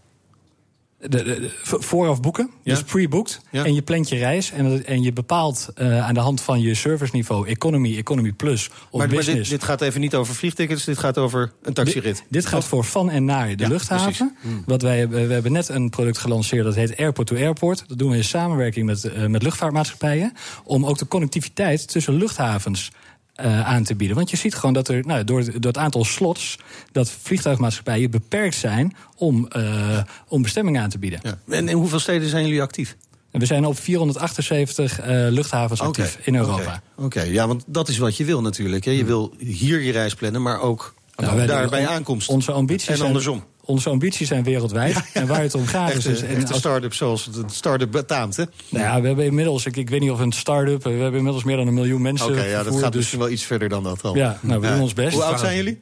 De, 0.98 1.08
de- 1.08 1.50
vooraf 1.62 2.20
boeken, 2.20 2.50
Ja. 2.62 2.74
dus 2.74 2.82
pre-booked. 2.82 3.40
Ja. 3.50 3.64
En 3.64 3.74
je 3.74 3.82
plant 3.82 4.08
je 4.08 4.16
reis 4.16 4.50
en, 4.50 4.86
en 4.86 5.02
je 5.02 5.12
bepaalt 5.12 5.68
eh, 5.74 6.06
aan 6.06 6.14
de 6.14 6.20
hand 6.20 6.40
van 6.40 6.60
je 6.60 6.74
serviceniveau... 6.74 7.48
economy, 7.48 7.96
economy 7.96 8.32
plus 8.32 8.68
of 8.68 8.74
Maar, 8.98 9.06
maar 9.08 9.16
business... 9.16 9.48
dit, 9.48 9.58
dit 9.58 9.68
gaat 9.68 9.80
even 9.80 10.00
niet 10.00 10.14
over 10.14 10.34
vliegtickets, 10.34 10.84
dit 10.84 10.98
gaat 10.98 11.18
over 11.18 11.52
een 11.62 11.72
taxirit. 11.72 12.02
Dit, 12.16 12.24
dit 12.28 12.46
gaat 12.46 12.64
voor 12.64 12.84
van 12.84 13.10
en 13.10 13.24
naar 13.24 13.56
de 13.56 13.62
Ja, 13.62 13.68
luchthaven. 13.68 14.36
Wat 14.66 14.82
wij, 14.82 15.08
we 15.08 15.18
hebben 15.18 15.52
net 15.52 15.68
een 15.68 15.90
product 15.90 16.18
gelanceerd 16.18 16.64
dat 16.64 16.74
heet 16.74 16.96
Airport 16.96 17.26
to 17.26 17.36
Airport. 17.36 17.84
Dat 17.86 17.98
doen 17.98 18.10
we 18.10 18.16
in 18.16 18.24
samenwerking 18.24 18.86
met, 18.86 19.04
eh, 19.04 19.26
met 19.26 19.42
luchtvaartmaatschappijen. 19.42 20.32
Om 20.64 20.86
ook 20.86 20.98
de 20.98 21.08
connectiviteit 21.08 21.88
tussen 21.88 22.14
luchthavens 22.14 22.90
eh, 23.38 23.66
aan 23.66 23.82
te 23.84 23.94
bieden. 23.94 24.16
Want 24.16 24.30
je 24.30 24.36
ziet 24.36 24.54
gewoon 24.54 24.72
dat 24.74 24.88
er 24.88 25.06
nou, 25.06 25.24
door, 25.24 25.44
door 25.44 25.60
het 25.72 25.78
aantal 25.78 26.04
slots... 26.04 26.58
dat 26.92 27.10
vliegtuigmaatschappijen 27.10 28.10
beperkt 28.10 28.54
zijn 28.54 28.96
om, 29.16 29.46
eh, 29.48 29.98
om 30.28 30.42
bestemmingen 30.42 30.82
aan 30.82 30.88
te 30.90 30.98
bieden. 30.98 31.20
Ja. 31.22 31.38
En 31.48 31.68
in 31.68 31.76
hoeveel 31.76 31.98
steden 31.98 32.28
zijn 32.28 32.44
jullie 32.46 32.62
actief? 32.62 32.96
We 33.30 33.46
zijn 33.46 33.64
op 33.66 33.78
478 33.78 35.00
eh, 35.00 35.06
luchthavens 35.30 35.80
actief 35.80 36.18
in 36.22 36.34
Europa. 36.36 36.82
Oké, 36.96 37.22
ja, 37.22 37.46
want 37.46 37.64
dat 37.66 37.88
is 37.88 37.98
wat 37.98 38.16
je 38.16 38.24
wil 38.24 38.40
natuurlijk. 38.40 38.84
Hè. 38.84 38.90
Je 38.90 39.04
wil 39.04 39.32
hier 39.38 39.80
je 39.80 39.92
reis 39.92 40.14
plannen, 40.14 40.42
maar 40.42 40.60
ook 40.60 40.94
Nou, 41.16 41.68
bij 41.68 41.86
on- 41.86 41.88
aankomst. 41.92 42.28
Onze 42.28 42.52
ambities 42.52 42.88
en 42.88 42.94
zijn- 42.96 43.06
andersom. 43.06 43.44
Onze 43.68 43.90
ambities 43.90 44.28
zijn 44.28 44.44
wereldwijd. 44.44 45.02
En 45.12 45.26
waar 45.26 45.42
het 45.42 45.54
om 45.54 45.66
gaat 45.66 45.94
is... 45.94 46.06
Echte, 46.06 46.26
en 46.26 46.36
echte 46.36 46.48
als- 46.48 46.58
start-up 46.58 46.94
zoals 46.94 47.24
het 47.24 47.36
een 47.36 47.50
start-up 47.50 47.90
betaamt, 47.90 48.36
hè? 48.36 48.44
Nou 48.68 48.84
ja, 48.84 49.00
we 49.00 49.06
hebben 49.06 49.24
inmiddels, 49.24 49.66
ik, 49.66 49.76
ik 49.76 49.90
weet 49.90 50.00
niet 50.00 50.10
of 50.10 50.20
een 50.20 50.32
start-up, 50.32 50.82
we 50.82 50.90
hebben 50.90 51.14
inmiddels 51.14 51.44
meer 51.44 51.56
dan 51.56 51.66
een 51.66 51.74
miljoen 51.74 52.02
mensen. 52.02 52.26
Oké, 52.28 52.44
ja, 52.44 52.62
dat 52.62 52.78
gaat 52.80 52.92
dus 52.92 53.10
wel 53.10 53.30
iets 53.30 53.44
verder 53.44 53.68
dan 53.68 53.82
dat 53.82 54.04
al. 54.04 54.16
Ja, 54.16 54.38
nou, 54.42 54.60
we 54.60 54.68
doen 54.68 54.80
ons 54.80 54.92
best. 54.92 55.14
Hoe 55.14 55.22
oud 55.24 55.40
zijn 55.40 55.56
jullie? 55.56 55.80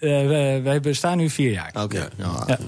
Eh, 0.00 0.26
wij, 0.26 0.62
wij 0.62 0.80
bestaan 0.80 1.16
nu 1.16 1.30
vier 1.30 1.52
jaar. 1.52 1.74
Oké, 1.82 2.08
ja. 2.16 2.58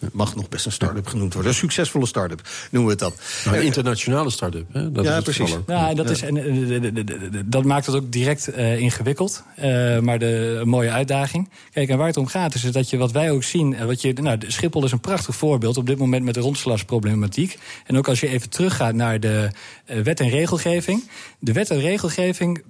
Ja. 0.00 0.08
mag 0.12 0.34
nog 0.36 0.48
best 0.48 0.66
een 0.66 0.72
start-up 0.72 1.06
genoemd 1.06 1.32
worden. 1.34 1.52
Een 1.52 1.58
succesvolle 1.58 2.06
start-up 2.06 2.48
noemen 2.70 2.96
we 2.96 3.04
het 3.04 3.12
dat. 3.14 3.24
Nou, 3.44 3.56
een 3.56 3.64
internationale 3.64 4.30
start-up. 4.30 4.66
Hè? 4.72 4.92
Dat 4.92 5.04
Ja, 5.04 5.10
is 5.10 5.16
het 5.16 5.24
precies. 5.36 5.56
Ja, 5.66 5.88
en 5.88 5.96
dat, 5.96 6.10
Is, 6.10 6.22
en, 6.22 6.36
eh, 6.36 6.44
de- 6.44 6.80
de- 6.80 6.92
de- 6.92 7.04
de- 7.04 7.30
de- 7.30 7.48
dat 7.48 7.64
maakt 7.64 7.86
het 7.86 7.94
ook 7.94 8.12
direct 8.12 8.48
eh, 8.48 8.78
ingewikkeld. 8.78 9.42
Eh, 9.56 9.98
maar 9.98 10.18
de, 10.18 10.58
een 10.60 10.68
mooie 10.68 10.90
uitdaging. 10.90 11.50
Kijk, 11.72 11.88
en 11.88 11.98
waar 11.98 12.06
het 12.06 12.16
om 12.16 12.26
gaat 12.26 12.54
is 12.54 12.62
dat 12.62 12.90
je 12.90 12.96
wat 12.96 13.12
wij 13.12 13.30
ook 13.30 13.42
zien. 13.42 13.74
eh, 13.74 13.84
Wat 13.84 14.00
je, 14.02 14.12
nou, 14.12 14.38
de 14.38 14.52
Schiphol 14.52 14.84
is 14.84 14.92
een 14.92 15.00
prachtig 15.00 15.36
voorbeeld 15.36 15.76
op 15.76 15.86
dit 15.86 15.98
moment 15.98 16.24
met 16.24 16.34
de 16.34 16.40
rondslagsproblematiek. 16.40 17.58
En 17.86 17.96
ook 17.96 18.08
als 18.08 18.20
je 18.20 18.28
even 18.28 18.50
teruggaat 18.50 18.94
naar 18.94 19.20
de 19.20 19.50
eh, 19.84 20.00
wet 20.00 20.20
en 20.20 20.28
regelgeving. 20.28 21.08
De 21.38 21.52
wet 21.52 21.70
en 21.70 21.80
regelgeving 21.80 22.62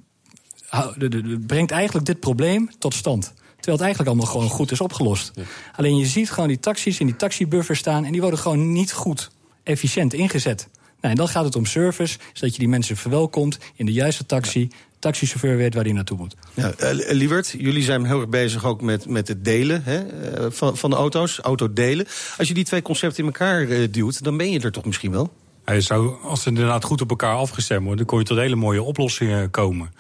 brengt 1.47 1.71
eigenlijk 1.71 2.07
dit 2.07 2.21
probleem 2.21 2.71
tot 2.79 2.95
stand. 2.95 3.33
Terwijl 3.61 3.77
het 3.77 3.87
eigenlijk 3.87 4.09
allemaal 4.09 4.33
gewoon 4.33 4.49
goed 4.49 4.71
is 4.71 4.81
opgelost. 4.81 5.33
Alleen 5.77 5.97
je 5.97 6.07
ziet 6.07 6.31
gewoon 6.31 6.49
die 6.49 6.61
taxis 6.61 7.01
in 7.01 7.07
die 7.07 7.17
taxibuffer 7.17 7.77
staan... 7.77 8.05
en 8.05 8.13
die 8.13 8.21
worden 8.21 8.39
gewoon 8.39 8.73
niet 8.73 8.93
goed 8.93 9.31
efficiënt 9.63 10.15
ingezet. 10.15 10.69
Nou, 11.01 11.13
en 11.13 11.15
dan 11.15 11.29
gaat 11.29 11.45
het 11.45 11.57
om 11.57 11.67
service, 11.67 12.19
zodat 12.33 12.53
je 12.53 12.59
die 12.59 12.69
mensen 12.69 12.97
verwelkomt... 12.97 13.59
in 13.75 13.87
de 13.87 13.93
juiste 13.93 14.27
taxi, 14.27 14.69
taxichauffeur 14.99 15.57
weet 15.57 15.75
waar 15.75 15.85
hij 15.85 15.93
naartoe 15.93 16.17
moet. 16.17 16.35
Ja, 16.55 16.73
eh, 16.73 16.91
Liebert, 16.93 17.55
jullie 17.59 17.83
zijn 17.83 18.05
heel 18.05 18.21
erg 18.21 18.29
bezig 18.29 18.65
ook 18.65 18.81
met, 18.81 19.07
met 19.07 19.29
het 19.29 19.45
delen 19.45 19.83
hè, 19.85 19.99
eh, 19.99 20.47
van, 20.51 20.77
van 20.77 20.91
de 20.91 20.97
auto's, 20.97 21.39
autodelen. 21.39 22.07
Als 22.39 22.49
je 22.49 22.55
die 22.55 22.65
twee 22.65 22.83
concepten 22.83 23.19
in 23.19 23.25
elkaar 23.25 23.69
eh, 23.69 23.89
duwt, 23.91 24.25
dan 24.25 24.37
ben 24.37 24.51
je 24.51 24.61
er 24.61 24.73
toch 24.73 24.85
misschien 24.85 25.11
wel? 25.11 25.33
Hij 25.65 25.81
zou, 25.81 26.23
als 26.23 26.43
ze 26.43 26.49
inderdaad 26.49 26.85
goed 26.85 27.01
op 27.01 27.11
elkaar 27.11 27.35
afgestemd 27.35 27.81
worden, 27.81 27.99
dan 27.99 28.07
kon 28.07 28.19
je 28.19 28.25
tot 28.25 28.39
hele 28.39 28.57
mooie 28.57 28.83
oplossingen 28.83 29.51
komen. 29.51 29.93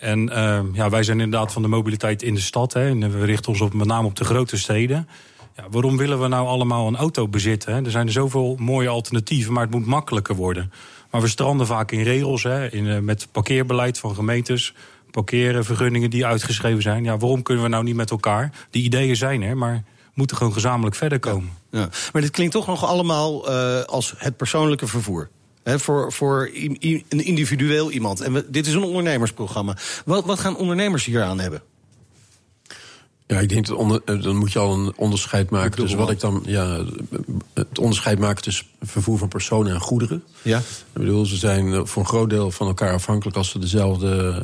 En 0.00 0.28
eh, 0.28 0.60
ja, 0.72 0.90
wij 0.90 1.02
zijn 1.02 1.20
inderdaad 1.20 1.52
van 1.52 1.62
de 1.62 1.68
mobiliteit 1.68 2.22
in 2.22 2.34
de 2.34 2.40
stad. 2.40 2.72
Hè, 2.72 2.88
en 2.88 3.18
we 3.18 3.24
richten 3.24 3.52
ons 3.52 3.60
op, 3.60 3.74
met 3.74 3.86
name 3.86 4.06
op 4.06 4.16
de 4.16 4.24
grote 4.24 4.56
steden. 4.56 5.08
Ja, 5.56 5.64
waarom 5.70 5.96
willen 5.96 6.20
we 6.20 6.28
nou 6.28 6.46
allemaal 6.46 6.86
een 6.86 6.96
auto 6.96 7.28
bezitten? 7.28 7.74
Hè? 7.74 7.84
Er 7.84 7.90
zijn 7.90 8.06
er 8.06 8.12
zoveel 8.12 8.56
mooie 8.58 8.88
alternatieven, 8.88 9.52
maar 9.52 9.62
het 9.62 9.74
moet 9.74 9.86
makkelijker 9.86 10.34
worden. 10.34 10.72
Maar 11.10 11.20
we 11.20 11.28
stranden 11.28 11.66
vaak 11.66 11.92
in 11.92 12.02
regels, 12.02 12.42
hè, 12.42 12.72
in, 12.72 12.88
eh, 12.88 12.98
met 12.98 13.28
parkeerbeleid 13.32 13.98
van 13.98 14.14
gemeentes. 14.14 14.74
Parkeren, 15.10 15.64
vergunningen 15.64 16.10
die 16.10 16.26
uitgeschreven 16.26 16.82
zijn. 16.82 17.04
Ja, 17.04 17.16
waarom 17.16 17.42
kunnen 17.42 17.64
we 17.64 17.70
nou 17.70 17.84
niet 17.84 17.94
met 17.94 18.10
elkaar? 18.10 18.52
Die 18.70 18.82
ideeën 18.82 19.16
zijn 19.16 19.42
er, 19.42 19.56
maar 19.56 19.84
moeten 20.14 20.36
gewoon 20.36 20.52
gezamenlijk 20.52 20.96
verder 20.96 21.18
komen. 21.18 21.50
Ja. 21.70 21.88
Maar 22.12 22.22
dit 22.22 22.30
klinkt 22.30 22.52
toch 22.52 22.66
nog 22.66 22.84
allemaal 22.84 23.48
eh, 23.48 23.82
als 23.82 24.14
het 24.16 24.36
persoonlijke 24.36 24.86
vervoer. 24.86 25.28
Hè, 25.68 25.78
voor 25.78 26.12
voor 26.12 26.50
een 26.52 27.24
individueel 27.24 27.90
iemand. 27.90 28.20
En 28.20 28.32
we- 28.32 28.50
dit 28.50 28.66
is 28.66 28.74
een 28.74 28.82
ondernemersprogramma. 28.82 29.76
Wat, 30.04 30.24
wat 30.24 30.38
gaan 30.40 30.56
ondernemers 30.56 31.04
hier 31.04 31.22
aan 31.22 31.40
hebben? 31.40 31.62
Ja, 33.26 33.38
ik 33.38 33.48
denk 33.48 33.66
dat 33.66 33.76
onder, 33.76 34.02
eh, 34.04 34.22
dan 34.22 34.36
moet 34.36 34.52
je 34.52 34.58
al 34.58 34.72
een 34.72 34.92
onderscheid 34.96 35.50
maken. 35.50 35.80
Dus 35.82 35.94
wat 35.94 36.10
ik 36.10 36.20
dan, 36.20 36.42
ja, 36.46 36.84
het 37.54 37.78
onderscheid 37.78 38.18
maken 38.18 38.42
tussen 38.42 38.66
vervoer 38.82 39.18
van 39.18 39.28
personen 39.28 39.74
en 39.74 39.80
goederen. 39.80 40.22
Ja. 40.42 40.58
Ik 40.58 40.64
bedoel, 40.92 41.26
ze 41.26 41.36
zijn 41.36 41.72
eh, 41.72 41.80
voor 41.84 42.02
een 42.02 42.08
groot 42.08 42.30
deel 42.30 42.50
van 42.50 42.66
elkaar 42.66 42.92
afhankelijk 42.92 43.36
als 43.36 43.50
ze 43.50 43.58
dezelfde 43.58 44.42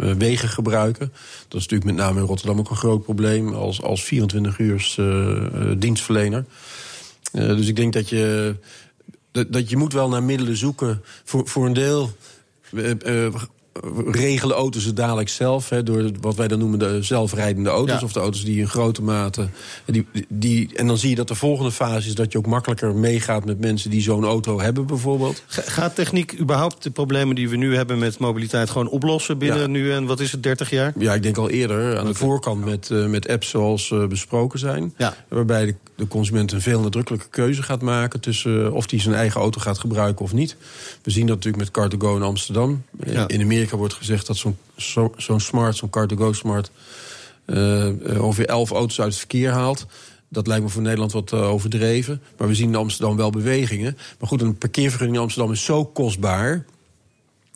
uh, 0.00 0.08
uh, 0.08 0.14
wegen 0.16 0.48
gebruiken. 0.48 1.12
Dat 1.48 1.60
is 1.60 1.66
natuurlijk 1.68 1.84
met 1.84 1.94
name 1.94 2.20
in 2.20 2.26
Rotterdam 2.26 2.58
ook 2.58 2.70
een 2.70 2.76
groot 2.76 3.02
probleem 3.02 3.54
als, 3.54 3.82
als 3.82 4.04
24 4.04 4.58
uur 4.58 4.94
dienstverlener. 5.78 6.44
dus 7.32 7.68
ik 7.68 7.76
denk 7.76 7.92
dat 7.92 8.08
je, 8.08 8.56
dat, 9.32 9.52
dat 9.52 9.70
je 9.70 9.76
moet 9.76 9.92
wel 9.92 10.08
naar 10.08 10.22
middelen 10.22 10.56
zoeken 10.56 11.02
voor, 11.24 11.48
voor 11.48 11.66
een 11.66 11.72
deel 11.72 12.10
regelen 14.06 14.56
auto's 14.56 14.84
het 14.84 14.96
dadelijk 14.96 15.28
zelf. 15.28 15.68
Hè, 15.68 15.82
door 15.82 16.10
wat 16.20 16.36
wij 16.36 16.48
dan 16.48 16.58
noemen 16.58 16.78
de 16.78 17.02
zelfrijdende 17.02 17.70
auto's. 17.70 18.02
Of 18.02 18.12
de 18.12 18.20
auto's 18.20 18.44
die 18.44 18.58
in 18.58 18.68
grote 18.68 19.02
mate. 19.02 19.48
Die, 19.84 20.06
die, 20.28 20.70
en 20.74 20.86
dan 20.86 20.98
zie 20.98 21.10
je 21.10 21.16
dat 21.16 21.28
de 21.28 21.34
volgende 21.34 21.70
fase 21.70 22.08
is 22.08 22.14
dat 22.14 22.32
je 22.32 22.38
ook 22.38 22.46
makkelijker 22.46 22.94
meegaat 22.94 23.44
met 23.44 23.60
mensen 23.60 23.90
die 23.90 24.00
zo'n 24.00 24.24
auto 24.24 24.60
hebben, 24.60 24.86
bijvoorbeeld. 24.86 25.42
Gaat 25.46 25.94
techniek 25.94 26.40
überhaupt 26.40 26.82
de 26.82 26.90
problemen 26.90 27.34
die 27.34 27.48
we 27.48 27.56
nu 27.56 27.76
hebben 27.76 27.98
met 27.98 28.18
mobiliteit 28.18 28.70
gewoon 28.70 28.88
oplossen 28.88 29.38
binnen 29.38 29.70
nu 29.70 29.92
en 29.92 30.04
wat 30.06 30.20
is 30.20 30.32
het, 30.32 30.42
30 30.42 30.70
jaar? 30.70 30.92
Ja, 30.98 31.14
ik 31.14 31.22
denk 31.22 31.36
al 31.36 31.50
eerder 31.50 31.98
aan 31.98 32.06
de 32.06 32.14
voorkant 32.14 32.64
met, 32.64 32.88
uh, 32.92 33.06
met 33.06 33.28
apps 33.28 33.48
zoals 33.48 33.90
uh, 33.90 34.06
besproken 34.06 34.58
zijn. 34.58 34.94
Ja. 34.96 35.14
Waarbij 35.28 35.66
de, 35.66 35.74
de, 35.96 36.08
consument 36.08 36.52
een 36.52 36.60
veel 36.60 36.80
nadrukkelijke 36.80 37.28
keuze 37.30 37.62
gaat 37.62 37.82
maken 37.82 38.20
tussen 38.20 38.60
uh, 38.60 38.74
of 38.74 38.90
hij 38.90 39.00
zijn 39.00 39.14
eigen 39.14 39.40
auto 39.40 39.60
gaat 39.60 39.78
gebruiken 39.78 40.24
of 40.24 40.32
niet. 40.32 40.56
We 41.02 41.10
zien 41.10 41.26
dat 41.26 41.36
natuurlijk 41.36 41.74
met 41.74 41.94
Car2Go 41.94 42.16
in 42.16 42.22
Amsterdam. 42.22 42.82
In 43.26 43.40
Amerika 43.40 43.61
wordt 43.70 43.94
gezegd 43.94 44.26
dat 44.26 44.36
zo'n 44.36 44.56
zo, 44.76 45.38
smart, 45.38 45.76
zo'n 45.76 45.90
car-to-go 45.90 46.32
smart... 46.32 46.70
Uh, 47.46 47.88
ongeveer 48.18 48.46
elf 48.46 48.70
auto's 48.70 49.00
uit 49.00 49.08
het 49.08 49.18
verkeer 49.18 49.50
haalt. 49.50 49.86
Dat 50.28 50.46
lijkt 50.46 50.62
me 50.62 50.68
voor 50.68 50.82
Nederland 50.82 51.12
wat 51.12 51.32
uh, 51.32 51.50
overdreven. 51.50 52.22
Maar 52.38 52.48
we 52.48 52.54
zien 52.54 52.68
in 52.68 52.74
Amsterdam 52.74 53.16
wel 53.16 53.30
bewegingen. 53.30 53.96
Maar 54.18 54.28
goed, 54.28 54.40
een 54.40 54.58
parkeervergunning 54.58 55.16
in 55.16 55.22
Amsterdam 55.22 55.52
is 55.52 55.64
zo 55.64 55.84
kostbaar... 55.84 56.64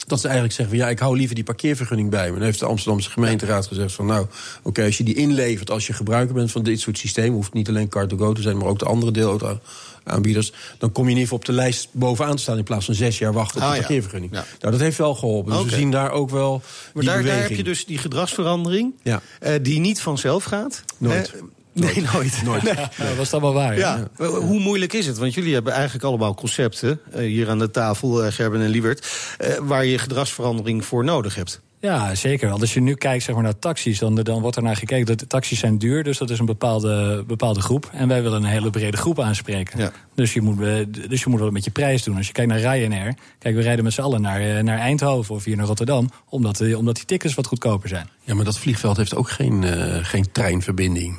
Dat 0.07 0.19
ze 0.21 0.25
eigenlijk 0.27 0.57
zeggen 0.57 0.77
van 0.77 0.87
ja, 0.87 0.91
ik 0.93 0.99
hou 0.99 1.17
liever 1.17 1.35
die 1.35 1.45
parkeervergunning 1.45 2.11
bij 2.11 2.27
me. 2.29 2.35
Dan 2.35 2.45
heeft 2.45 2.59
de 2.59 2.67
Amsterdamse 2.67 3.11
gemeenteraad 3.11 3.67
gezegd 3.67 3.93
van 3.93 4.07
nou, 4.07 4.21
oké, 4.23 4.31
okay, 4.63 4.85
als 4.87 4.99
je 4.99 5.05
die 5.05 5.15
inlevert 5.15 5.71
als 5.71 5.87
je 5.87 5.93
gebruiker 5.93 6.35
bent 6.35 6.53
van 6.53 6.63
dit 6.63 6.81
soort 6.81 6.99
systemen, 6.99 7.33
hoeft 7.35 7.53
niet 7.53 7.69
alleen 7.69 7.89
Car2Go 7.89 8.33
te 8.33 8.43
zijn, 8.43 8.57
maar 8.57 8.67
ook 8.69 8.79
de 8.79 8.85
andere 8.85 9.13
deelauto 9.13 9.61
aanbieders, 10.05 10.53
dan 10.79 10.93
kom 10.93 11.05
je 11.05 11.11
in 11.11 11.17
ieder 11.17 11.23
geval 11.23 11.39
op 11.39 11.45
de 11.45 11.53
lijst 11.53 11.89
bovenaan 11.93 12.37
te 12.37 12.43
staan 12.43 12.59
in 12.59 12.65
plaats 12.65 12.85
van 12.85 12.95
zes 12.95 13.19
jaar 13.19 13.33
wachten 13.33 13.57
op 13.61 13.67
Ah, 13.67 13.73
de 13.73 13.79
parkeervergunning. 13.79 14.33
Ja. 14.33 14.45
Nou, 14.61 14.73
dat 14.73 14.81
heeft 14.81 14.99
wel 14.99 15.15
geholpen. 15.15 15.53
Dus 15.53 15.65
we 15.65 15.71
zien 15.71 15.91
daar 15.91 16.11
ook 16.11 16.31
wel 16.31 16.63
Maar 16.95 17.05
daar, 17.05 17.25
heb 17.25 17.51
je 17.51 17.65
dus 17.65 17.87
die 17.87 17.99
gedragsverandering, 17.99 18.95
Ja. 19.03 19.23
eh, 19.41 19.55
die 19.63 19.81
niet 19.81 20.01
vanzelf 20.01 20.45
gaat. 20.45 20.83
Nooit. 20.99 21.35
Eh, 21.77 21.83
Nee, 21.83 22.05
nooit. 22.13 22.43
Nooit. 22.45 22.63
Nee. 22.63 22.75
Nou, 22.75 22.89
dat 22.97 23.17
was 23.17 23.33
allemaal 23.33 23.53
waar. 23.55 23.77
Ja. 23.79 24.09
Eh, 24.19 24.27
Hoe 24.29 24.61
moeilijk 24.61 24.93
is 24.93 25.07
het? 25.07 25.19
Want 25.19 25.35
jullie 25.35 25.55
hebben 25.55 25.73
eigenlijk 25.73 26.05
allemaal 26.05 26.35
concepten, 26.35 27.01
eh, 27.13 27.21
hier 27.21 27.49
aan 27.49 27.59
de 27.59 27.71
tafel, 27.71 28.25
eh, 28.25 28.33
Gerben 28.33 28.61
en 28.61 28.69
Liebert, 28.69 29.07
eh, 29.39 29.55
waar 29.63 29.85
je 29.85 29.99
gedragsverandering 29.99 30.85
voor 30.85 31.05
nodig 31.05 31.35
hebt. 31.35 31.61
Ja, 31.81 32.15
zeker. 32.15 32.49
Want 32.49 32.61
als 32.61 32.75
je 32.75 32.81
nu 32.81 32.95
kijkt 32.95 33.25
zeg 33.25 33.35
maar, 33.35 33.45
naar 33.45 33.59
taxis, 33.59 33.99
dan, 33.99 34.15
dan 34.15 34.41
wordt 34.41 34.57
er 34.57 34.63
naar 34.63 34.77
gekeken. 34.77 35.07
Dat 35.07 35.19
de 35.19 35.27
taxis 35.27 35.59
zijn 35.59 35.79
duur, 35.79 36.05
dus 36.05 36.19
dat 36.19 36.31
is 36.31 36.39
een 36.39 36.47
bepaalde, 36.47 37.25
bepaalde 37.27 37.61
groep. 37.61 37.91
En 37.93 38.09
wij 38.09 38.23
willen 38.23 38.43
een 38.43 38.49
hele 38.49 38.71
brede 38.71 38.97
groep 38.97 39.21
aanspreken. 39.21 39.79
Ja. 39.81 39.93
Dus, 40.15 40.33
je 40.35 40.41
moet, 40.41 40.61
eh, 40.61 40.75
dus 41.09 41.23
je 41.23 41.31
moet 41.31 41.41
wel 41.41 41.51
met 41.51 41.65
je 41.65 41.71
prijs 41.71 42.03
doen. 42.03 42.17
Als 42.17 42.27
je 42.27 42.33
kijkt 42.33 42.51
naar 42.51 42.61
Ryanair, 42.61 43.15
kijk, 43.39 43.55
we 43.55 43.61
rijden 43.63 43.85
met 43.85 43.93
z'n 43.93 44.01
allen 44.01 44.21
naar, 44.21 44.41
eh, 44.41 44.63
naar 44.63 44.79
Eindhoven 44.79 45.35
of 45.35 45.45
hier 45.45 45.57
naar 45.57 45.67
Rotterdam, 45.67 46.11
omdat, 46.29 46.61
eh, 46.61 46.79
omdat 46.79 46.95
die 46.97 47.05
tickets 47.05 47.35
wat 47.35 47.47
goedkoper 47.47 47.89
zijn. 47.89 48.09
Ja, 48.25 48.35
maar 48.35 48.45
dat 48.45 48.59
vliegveld 48.59 48.97
heeft 48.97 49.15
ook 49.15 49.31
geen, 49.31 49.65
eh, 49.65 49.99
geen 50.05 50.33
treinverbinding. 50.33 51.19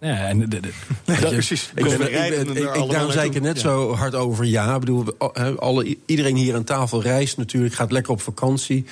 Ja, 0.00 0.26
en 0.26 0.38
de, 0.38 0.48
de- 0.48 0.60
Nee, 1.06 1.20
dat- 1.20 1.30
precies. 1.32 1.70
Ik, 1.74 1.84
ben- 1.84 1.92
ik, 1.92 2.44
ben- 2.44 2.56
ik- 2.56 2.90
daarom 2.90 3.10
zei 3.10 3.28
ik 3.28 3.34
er 3.34 3.40
net 3.40 3.58
zo 3.60 3.94
hard 3.94 4.14
over 4.14 4.44
ja. 4.44 4.74
Ik 4.74 4.80
bedoel, 4.80 5.04
we- 5.04 5.30
hè, 5.32 5.54
alle, 5.54 5.96
iedereen 6.06 6.36
hier 6.36 6.54
aan 6.54 6.64
tafel 6.64 7.02
reist 7.02 7.36
natuurlijk, 7.36 7.74
gaat 7.74 7.92
lekker 7.92 8.12
op 8.12 8.20
vakantie. 8.20 8.84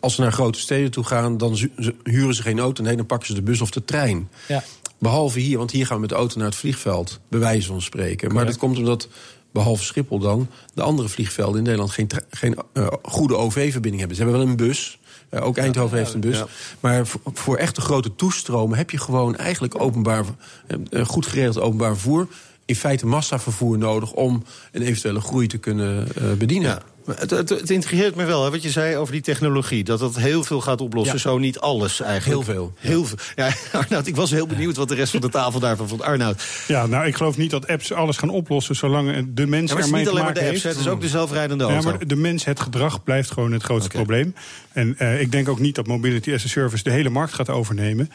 Als 0.00 0.14
ze 0.14 0.20
naar 0.20 0.32
grote 0.32 0.58
steden 0.58 0.90
toe 0.90 1.04
gaan, 1.04 1.36
dan 1.38 1.58
huren 2.04 2.34
ze 2.34 2.42
geen 2.42 2.58
auto. 2.58 2.82
Nee, 2.82 2.96
dan 2.96 3.06
pakken 3.06 3.26
ze 3.28 3.34
de 3.34 3.42
bus 3.42 3.60
of 3.60 3.70
de 3.70 3.84
trein. 3.84 4.28
ja. 4.48 4.64
Behalve 4.98 5.40
hier, 5.40 5.58
want 5.58 5.70
hier 5.70 5.86
gaan 5.86 5.94
we 5.94 6.00
met 6.00 6.10
de 6.10 6.16
auto 6.16 6.38
naar 6.38 6.46
het 6.46 6.56
vliegveld, 6.56 7.20
bij 7.28 7.40
wijze 7.40 7.66
van 7.66 7.82
spreken. 7.82 8.32
Maar 8.32 8.46
dat 8.46 8.56
komt 8.56 8.78
omdat, 8.78 9.08
behalve 9.52 9.84
Schiphol 9.84 10.18
dan, 10.18 10.48
de 10.74 10.82
andere 10.82 11.08
vliegvelden 11.08 11.56
in 11.56 11.62
Nederland 11.62 11.90
geen, 11.90 12.10
geen 12.30 12.56
eh, 12.72 12.86
goede 13.02 13.36
OV-verbinding 13.36 13.98
hebben. 13.98 14.16
Ze 14.16 14.22
hebben 14.22 14.40
wel 14.40 14.50
een 14.50 14.56
bus. 14.56 14.98
Eh, 15.32 15.46
ook 15.46 15.56
Eindhoven 15.56 15.98
heeft 15.98 16.14
een 16.14 16.20
bus. 16.20 16.44
Maar 16.80 17.06
voor, 17.06 17.20
voor 17.24 17.56
echte 17.56 17.80
grote 17.80 18.14
toestromen 18.14 18.78
heb 18.78 18.90
je 18.90 18.98
gewoon 18.98 19.36
eigenlijk 19.36 19.80
openbaar, 19.80 20.24
eh, 20.66 20.76
eh, 20.90 21.06
goed 21.06 21.26
geregeld 21.26 21.60
openbaar 21.60 21.92
vervoer. 21.92 22.28
In 22.64 22.76
feite 22.76 23.06
massavervoer 23.06 23.78
nodig 23.78 24.12
om 24.12 24.42
een 24.72 24.82
eventuele 24.82 25.20
groei 25.20 25.46
te 25.46 25.58
kunnen 25.58 26.08
eh, 26.16 26.32
bedienen. 26.32 26.70
Ja. 26.70 26.82
Het, 27.14 27.30
het, 27.30 27.48
het 27.48 27.70
intrigeert 27.70 28.14
me 28.14 28.24
wel, 28.24 28.44
hè, 28.44 28.50
wat 28.50 28.62
je 28.62 28.70
zei 28.70 28.96
over 28.96 29.12
die 29.12 29.22
technologie. 29.22 29.84
Dat 29.84 29.98
dat 29.98 30.16
heel 30.16 30.44
veel 30.44 30.60
gaat 30.60 30.80
oplossen, 30.80 31.14
Ja. 31.14 31.20
zo 31.20 31.38
niet 31.38 31.58
alles 31.58 32.00
eigenlijk. 32.00 32.46
Heel 32.46 32.54
veel. 32.54 32.72
Heel 32.76 33.04
veel. 33.04 33.18
Ja, 33.34 33.50
Arnoud, 33.80 34.06
ik 34.06 34.16
was 34.16 34.30
heel 34.30 34.46
benieuwd 34.46 34.76
wat 34.76 34.88
de 34.88 34.94
rest 34.94 35.12
van 35.12 35.20
de 35.20 35.28
tafel 35.28 35.60
daarvan 35.60 35.88
vond. 35.88 36.02
Arnoud. 36.02 36.44
Ja, 36.68 36.86
nou, 36.86 37.06
ik 37.06 37.16
geloof 37.16 37.36
niet 37.36 37.50
dat 37.50 37.66
apps 37.66 37.92
alles 37.92 38.16
gaan 38.16 38.28
oplossen 38.28 38.76
zolang 38.76 39.26
de 39.34 39.46
mens 39.46 39.70
Ja, 39.70 39.76
maar 39.76 39.76
het 39.76 39.78
is 39.78 39.84
ermee 39.84 40.00
niet 40.00 40.08
alleen 40.10 40.24
maar 40.24 40.34
de 40.34 40.40
apps, 40.40 40.50
heeft. 40.62 40.64
het 40.76 40.86
is 40.86 40.88
ook 40.88 41.00
de 41.00 41.08
zelfrijdende 41.08 41.64
Ja, 41.64 41.70
auto. 41.72 41.88
maar 41.88 42.06
de 42.06 42.16
mens, 42.16 42.44
het 42.44 42.60
gedrag 42.60 43.02
blijft 43.04 43.30
gewoon 43.30 43.52
het 43.52 43.62
grootste 43.62 43.90
probleem. 43.90 44.34
En 44.72 44.94
eh, 44.98 45.20
ik 45.20 45.32
denk 45.32 45.48
ook 45.48 45.58
niet 45.60 45.74
dat 45.74 45.86
Mobility 45.86 46.32
as 46.32 46.44
a 46.44 46.48
Service 46.48 46.82
de 46.84 46.90
hele 46.90 47.08
markt 47.10 47.34
gaat 47.34 47.48
overnemen. 47.50 48.10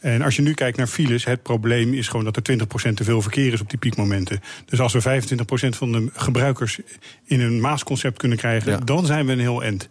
En 0.00 0.22
als 0.22 0.36
je 0.36 0.42
nu 0.42 0.54
kijkt 0.54 0.76
naar 0.76 0.86
files, 0.86 1.24
het 1.24 1.42
probleem 1.42 1.94
is 1.94 2.08
gewoon 2.08 2.24
dat 2.24 2.36
er 2.36 2.42
20% 2.42 2.94
te 2.94 3.04
veel 3.04 3.22
verkeer 3.22 3.52
is 3.52 3.60
op 3.60 3.70
die 3.70 3.78
piekmomenten. 3.78 4.40
Dus 4.64 4.80
als 4.80 4.92
we 4.92 5.22
25% 5.22 5.76
van 5.76 5.92
de 5.92 6.08
gebruikers 6.12 6.78
in 7.24 7.40
een 7.40 7.60
Maasconcept 7.60 8.18
kunnen 8.18 8.38
krijgen, 8.38 8.72
Ja. 8.72 8.78
dan 8.78 9.06
zijn 9.06 9.26
we 9.26 9.32
een 9.32 9.38
heel 9.40 9.62
end. 9.64 9.88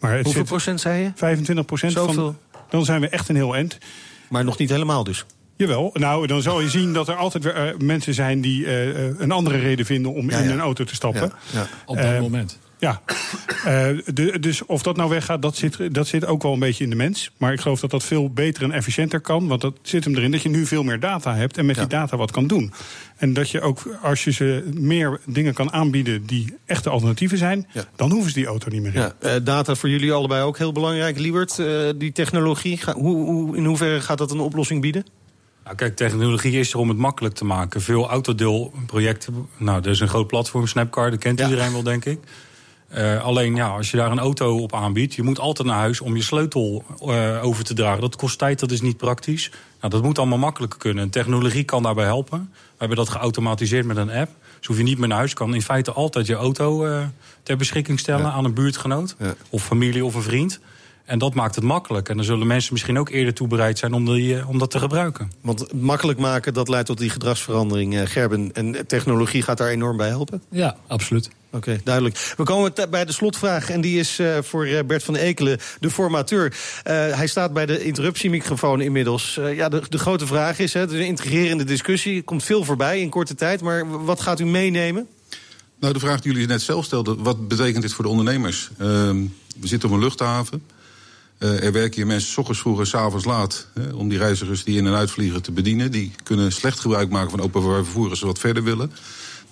Maar 0.00 0.10
het 0.12 0.24
Hoeveel 0.24 0.40
zit 0.40 0.50
procent 0.50 0.80
zei 0.80 1.02
je? 1.02 1.10
25% 1.14 1.92
Zoveel? 1.92 2.14
van. 2.14 2.36
Dan 2.70 2.84
zijn 2.84 3.00
we 3.00 3.08
echt 3.08 3.28
een 3.28 3.36
heel 3.36 3.56
end. 3.56 3.78
Maar 4.28 4.44
nog 4.44 4.58
niet 4.58 4.70
helemaal 4.70 5.04
dus. 5.04 5.24
Jawel, 5.56 5.90
nou 5.94 6.26
dan 6.26 6.42
zal 6.42 6.60
je 6.60 6.68
zien 6.68 6.92
dat 6.92 7.08
er 7.08 7.14
altijd 7.14 7.44
weer 7.44 7.54
eh, 7.54 7.76
mensen 7.78 8.14
zijn 8.14 8.40
die 8.40 8.66
eh, 8.66 8.88
eh, 9.08 9.14
een 9.18 9.30
andere 9.30 9.58
reden 9.58 9.86
vinden 9.86 10.12
om 10.12 10.30
Ja, 10.30 10.38
in 10.38 10.44
ja. 10.48 10.52
een 10.52 10.60
auto 10.60 10.84
te 10.84 10.94
stappen. 10.94 11.20
Ja, 11.52 11.60
ja. 11.60 11.66
op 11.86 11.96
dat 11.96 12.04
Eh, 12.04 12.20
moment. 12.20 12.58
Ja, 12.82 13.00
Eh, 13.64 13.88
de- 14.14 14.38
dus 14.40 14.66
of 14.66 14.82
dat 14.82 14.96
nou 14.96 15.10
weggaat, 15.10 15.42
dat 15.42 15.56
zit, 15.56 15.94
dat 15.94 16.06
zit 16.06 16.26
ook 16.26 16.42
wel 16.42 16.52
een 16.52 16.58
beetje 16.58 16.84
in 16.84 16.90
de 16.90 16.96
mens. 16.96 17.30
Maar 17.36 17.52
ik 17.52 17.60
geloof 17.60 17.80
dat 17.80 17.90
dat 17.90 18.04
veel 18.04 18.30
beter 18.30 18.62
en 18.62 18.72
efficiënter 18.72 19.20
kan. 19.20 19.46
Want 19.48 19.60
dat 19.60 19.74
zit 19.82 20.04
hem 20.04 20.14
erin 20.16 20.30
dat 20.30 20.42
je 20.42 20.48
nu 20.48 20.66
veel 20.66 20.82
meer 20.82 21.00
data 21.00 21.34
hebt 21.34 21.58
en 21.58 21.66
met 21.66 21.74
Ja. 21.74 21.80
die 21.80 21.90
data 21.90 22.16
wat 22.16 22.30
kan 22.30 22.46
doen. 22.46 22.72
En 23.16 23.32
dat 23.32 23.50
je 23.50 23.60
ook, 23.60 23.98
als 24.02 24.24
je 24.24 24.32
ze 24.32 24.70
meer 24.74 25.20
dingen 25.26 25.54
kan 25.54 25.72
aanbieden 25.72 26.26
die 26.26 26.54
echte 26.66 26.90
alternatieven 26.90 27.38
zijn, 27.38 27.66
Ja. 27.72 27.84
dan 27.96 28.10
hoeven 28.10 28.30
ze 28.30 28.38
die 28.38 28.46
auto 28.46 28.68
niet 28.70 28.82
meer 28.82 28.94
in. 28.94 29.00
Ja, 29.00 29.12
eh, 29.20 29.32
data 29.44 29.74
voor 29.74 29.88
jullie 29.88 30.12
allebei 30.12 30.42
ook 30.42 30.58
heel 30.58 30.72
belangrijk. 30.72 31.18
Liebert, 31.18 31.58
eh, 31.58 31.66
die 31.96 32.12
technologie, 32.12 32.76
ga- 32.76 32.94
hoe, 32.94 33.16
hoe, 33.16 33.56
in 33.56 33.64
hoeverre 33.64 34.00
gaat 34.00 34.18
dat 34.18 34.30
een 34.30 34.40
oplossing 34.40 34.80
bieden? 34.80 35.04
Nou, 35.64 35.76
kijk, 35.76 35.96
technologie 35.96 36.58
is 36.58 36.72
er 36.72 36.78
om 36.78 36.88
het 36.88 36.98
makkelijk 36.98 37.34
te 37.34 37.44
maken. 37.44 37.80
Veel 37.82 38.08
autodeelprojecten. 38.08 39.46
Nou, 39.56 39.82
er 39.82 39.90
is 39.90 40.00
een 40.00 40.08
groot 40.08 40.26
platform, 40.26 40.66
Snapcar, 40.66 41.10
dat 41.10 41.18
kent 41.18 41.38
Ja. 41.38 41.48
iedereen 41.48 41.72
wel, 41.72 41.82
denk 41.82 42.04
ik. 42.04 42.18
Eh, 42.92 43.24
alleen 43.24 43.54
ja, 43.54 43.68
als 43.68 43.90
je 43.90 43.96
daar 43.96 44.10
een 44.10 44.18
auto 44.18 44.58
op 44.58 44.74
aanbiedt, 44.74 45.14
je 45.14 45.22
moet 45.22 45.38
altijd 45.38 45.68
naar 45.68 45.78
huis 45.78 46.00
om 46.00 46.16
je 46.16 46.22
sleutel 46.22 46.84
eh, 47.00 47.44
over 47.44 47.64
te 47.64 47.74
dragen. 47.74 48.00
Dat 48.00 48.16
kost 48.16 48.38
tijd, 48.38 48.60
dat 48.60 48.70
is 48.70 48.80
niet 48.80 48.96
praktisch. 48.96 49.50
Nou, 49.80 49.92
dat 49.92 50.02
moet 50.02 50.18
allemaal 50.18 50.38
makkelijker 50.38 50.78
kunnen. 50.78 51.04
En 51.04 51.10
technologie 51.10 51.64
kan 51.64 51.82
daarbij 51.82 52.04
helpen. 52.04 52.38
We 52.52 52.78
hebben 52.78 52.96
dat 52.96 53.08
geautomatiseerd 53.08 53.86
met 53.86 53.96
een 53.96 54.10
app. 54.10 54.30
Dus 54.58 54.66
hoef 54.66 54.76
je 54.76 54.82
niet 54.82 54.98
meer 54.98 55.08
naar 55.08 55.16
huis, 55.18 55.34
kan 55.34 55.54
in 55.54 55.62
feite 55.62 55.92
altijd 55.92 56.26
je 56.26 56.34
auto 56.34 56.84
eh, 56.86 57.04
ter 57.42 57.56
beschikking 57.56 57.98
stellen 57.98 58.24
Ja. 58.26 58.30
aan 58.32 58.44
een 58.44 58.54
buurtgenoot. 58.54 59.16
Ja. 59.18 59.34
Of 59.50 59.64
familie 59.64 60.04
of 60.04 60.14
een 60.14 60.22
vriend. 60.22 60.60
En 61.04 61.18
dat 61.18 61.34
maakt 61.34 61.54
het 61.54 61.64
makkelijk. 61.64 62.08
En 62.08 62.16
dan 62.16 62.24
zullen 62.24 62.46
mensen 62.46 62.72
misschien 62.72 62.98
ook 62.98 63.08
eerder 63.08 63.34
toe 63.34 63.48
bereid 63.48 63.78
zijn 63.78 63.92
om, 63.92 64.04
die, 64.04 64.46
om 64.46 64.58
dat 64.58 64.70
te 64.70 64.78
gebruiken. 64.78 65.32
Want 65.40 65.72
makkelijk 65.72 66.18
maken, 66.18 66.54
dat 66.54 66.68
leidt 66.68 66.86
tot 66.86 66.98
die 66.98 67.10
gedragsverandering. 67.10 68.10
Gerben, 68.10 68.52
en 68.52 68.86
technologie 68.86 69.42
gaat 69.42 69.58
daar 69.58 69.68
enorm 69.68 69.96
bij 69.96 70.08
helpen? 70.08 70.42
Ja, 70.50 70.76
absoluut. 70.86 71.30
Oké, 71.54 71.80
duidelijk. 71.84 72.34
We 72.36 72.42
komen 72.42 72.72
bij 72.90 73.04
de 73.04 73.12
slotvraag 73.12 73.70
en 73.70 73.80
die 73.80 73.98
is 73.98 74.18
eh, 74.18 74.38
voor 74.42 74.64
eh, 74.64 74.84
Bert 74.84 75.02
van 75.02 75.16
Ekelen, 75.16 75.58
de 75.80 75.90
formateur. 75.90 76.56
Eh, 76.82 76.94
hij 76.94 77.26
staat 77.26 77.52
bij 77.52 77.66
de 77.66 77.84
interruptiemicrofoon 77.84 78.80
inmiddels. 78.80 79.38
Ja, 79.54 79.68
de, 79.68 79.82
de 79.88 79.98
grote 79.98 80.26
vraag 80.26 80.58
is, 80.58 80.72
het 80.72 80.90
is 80.90 80.98
een 80.98 81.06
intrigerende 81.06 81.64
discussie. 81.64 82.22
Komt 82.22 82.44
veel 82.44 82.64
voorbij 82.64 83.00
in 83.00 83.08
korte 83.08 83.34
tijd, 83.34 83.60
maar 83.60 84.04
wat 84.04 84.20
gaat 84.20 84.40
u 84.40 84.44
meenemen? 84.44 85.06
Nou, 85.80 85.92
de 85.92 86.00
vraag 86.00 86.20
die 86.20 86.32
jullie 86.32 86.46
net 86.46 86.62
zelf 86.62 86.84
stelden, 86.84 87.22
wat 87.22 87.48
betekent 87.48 87.82
dit 87.82 87.92
voor 87.92 88.04
de 88.04 88.10
ondernemers? 88.10 88.70
Ehm, 88.78 89.16
we 89.56 89.66
zitten 89.66 89.88
op 89.88 89.94
een 89.94 90.00
luchthaven. 90.00 90.62
Er 91.38 91.72
werken 91.72 91.94
hier 91.94 92.06
mensen 92.06 92.32
s 92.32 92.36
ochtends 92.36 92.60
vroeg 92.60 92.78
en 92.78 92.86
s 92.86 92.94
avonds 92.94 93.24
laat... 93.24 93.66
Hè, 93.74 93.92
om 93.92 94.08
die 94.08 94.18
reizigers 94.18 94.64
die 94.64 94.76
in 94.76 94.86
en 94.86 94.94
uitvliegen 94.94 95.42
te 95.42 95.52
bedienen. 95.52 95.90
Die 95.90 96.12
kunnen 96.22 96.52
slecht 96.52 96.80
gebruik 96.80 97.10
maken 97.10 97.30
van 97.30 97.40
openbaar 97.40 97.84
vervoer 97.84 98.10
als 98.10 98.18
ze 98.18 98.26
wat 98.26 98.38
verder 98.38 98.62
willen. 98.62 98.92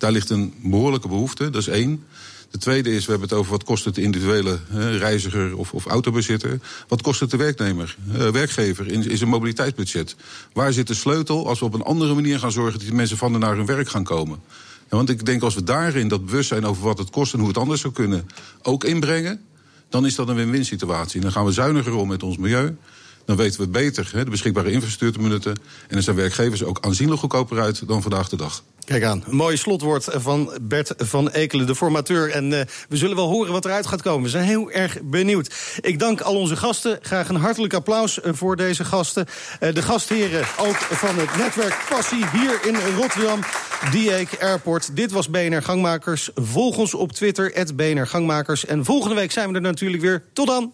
Daar 0.01 0.11
ligt 0.11 0.29
een 0.29 0.53
behoorlijke 0.63 1.07
behoefte, 1.07 1.49
dat 1.49 1.61
is 1.61 1.67
één. 1.67 2.03
De 2.51 2.57
tweede 2.57 2.91
is, 2.91 3.05
we 3.05 3.11
hebben 3.11 3.29
het 3.29 3.37
over 3.37 3.51
wat 3.51 3.63
kost 3.63 3.85
het 3.85 3.95
de 3.95 4.01
individuele 4.01 4.59
reiziger 4.97 5.57
of, 5.57 5.73
of 5.73 5.85
autobezitter. 5.85 6.59
Wat 6.87 7.01
kost 7.01 7.19
het 7.19 7.31
de 7.31 7.37
werknemer, 7.37 7.97
uh, 8.07 8.29
werkgever 8.29 8.87
in, 8.87 9.09
in 9.09 9.17
zijn 9.17 9.29
mobiliteitsbudget? 9.29 10.15
Waar 10.53 10.73
zit 10.73 10.87
de 10.87 10.93
sleutel 10.93 11.47
als 11.47 11.59
we 11.59 11.65
op 11.65 11.73
een 11.73 11.83
andere 11.83 12.13
manier 12.13 12.39
gaan 12.39 12.51
zorgen 12.51 12.73
dat 12.73 12.81
die 12.81 12.93
mensen 12.93 13.17
van 13.17 13.33
en 13.33 13.39
naar 13.39 13.55
hun 13.55 13.65
werk 13.65 13.89
gaan 13.89 14.03
komen? 14.03 14.39
Ja, 14.89 14.97
want 14.97 15.09
ik 15.09 15.25
denk 15.25 15.41
als 15.41 15.55
we 15.55 15.63
daarin 15.63 16.07
dat 16.07 16.25
bewustzijn 16.25 16.65
over 16.65 16.83
wat 16.83 16.97
het 16.97 17.09
kost 17.09 17.33
en 17.33 17.39
hoe 17.39 17.47
het 17.47 17.57
anders 17.57 17.81
zou 17.81 17.93
kunnen 17.93 18.29
ook 18.61 18.83
inbrengen, 18.83 19.41
dan 19.89 20.05
is 20.05 20.15
dat 20.15 20.29
een 20.29 20.35
win-win 20.35 20.65
situatie. 20.65 21.21
Dan 21.21 21.31
gaan 21.31 21.45
we 21.45 21.51
zuiniger 21.51 21.93
om 21.93 22.07
met 22.07 22.23
ons 22.23 22.37
milieu. 22.37 22.75
Dan 23.25 23.35
weten 23.35 23.61
we 23.61 23.67
beter 23.67 24.09
hè, 24.11 24.23
de 24.23 24.29
beschikbare 24.29 24.71
infrastructuur 24.71 25.11
te 25.11 25.27
benutten. 25.27 25.51
En 25.51 25.93
dan 25.93 26.01
zijn 26.01 26.15
werkgevers 26.15 26.63
ook 26.63 26.77
aanzienlijk 26.81 27.19
goedkoper 27.19 27.59
uit 27.59 27.87
dan 27.87 28.01
vandaag 28.01 28.29
de 28.29 28.35
dag. 28.35 28.63
Kijk 28.85 29.03
aan, 29.03 29.23
een 29.27 29.35
mooi 29.35 29.57
slotwoord 29.57 30.07
van 30.11 30.51
Bert 30.61 30.93
van 30.97 31.29
Ekelen, 31.29 31.67
de 31.67 31.75
formateur. 31.75 32.29
En 32.29 32.51
uh, 32.51 32.59
we 32.89 32.97
zullen 32.97 33.15
wel 33.15 33.27
horen 33.27 33.51
wat 33.51 33.65
eruit 33.65 33.87
gaat 33.87 34.01
komen. 34.01 34.23
We 34.23 34.29
zijn 34.29 34.43
heel 34.43 34.71
erg 34.71 34.97
benieuwd. 35.03 35.53
Ik 35.81 35.99
dank 35.99 36.21
al 36.21 36.35
onze 36.35 36.55
gasten. 36.55 36.99
Graag 37.01 37.29
een 37.29 37.35
hartelijk 37.35 37.73
applaus 37.73 38.21
eh, 38.21 38.33
voor 38.33 38.55
deze 38.55 38.85
gasten. 38.85 39.25
Uh, 39.59 39.73
de 39.73 39.81
gastheren 39.81 40.45
ook 40.57 40.75
van 40.75 41.15
het 41.17 41.37
netwerk 41.37 41.85
Passie 41.89 42.25
hier 42.31 42.59
in 42.65 42.75
Rotterdam. 42.95 43.39
Dieek 43.91 44.37
Airport. 44.39 44.95
Dit 44.95 45.11
was 45.11 45.29
BNR 45.29 45.63
Gangmakers. 45.63 46.29
Volg 46.35 46.77
ons 46.77 46.93
op 46.93 47.11
Twitter, 47.11 47.73
BNR 47.75 48.07
Gangmakers. 48.07 48.65
En 48.65 48.85
volgende 48.85 49.15
week 49.15 49.31
zijn 49.31 49.49
we 49.49 49.55
er 49.55 49.61
natuurlijk 49.61 50.01
weer. 50.01 50.23
Tot 50.33 50.47
dan! 50.47 50.73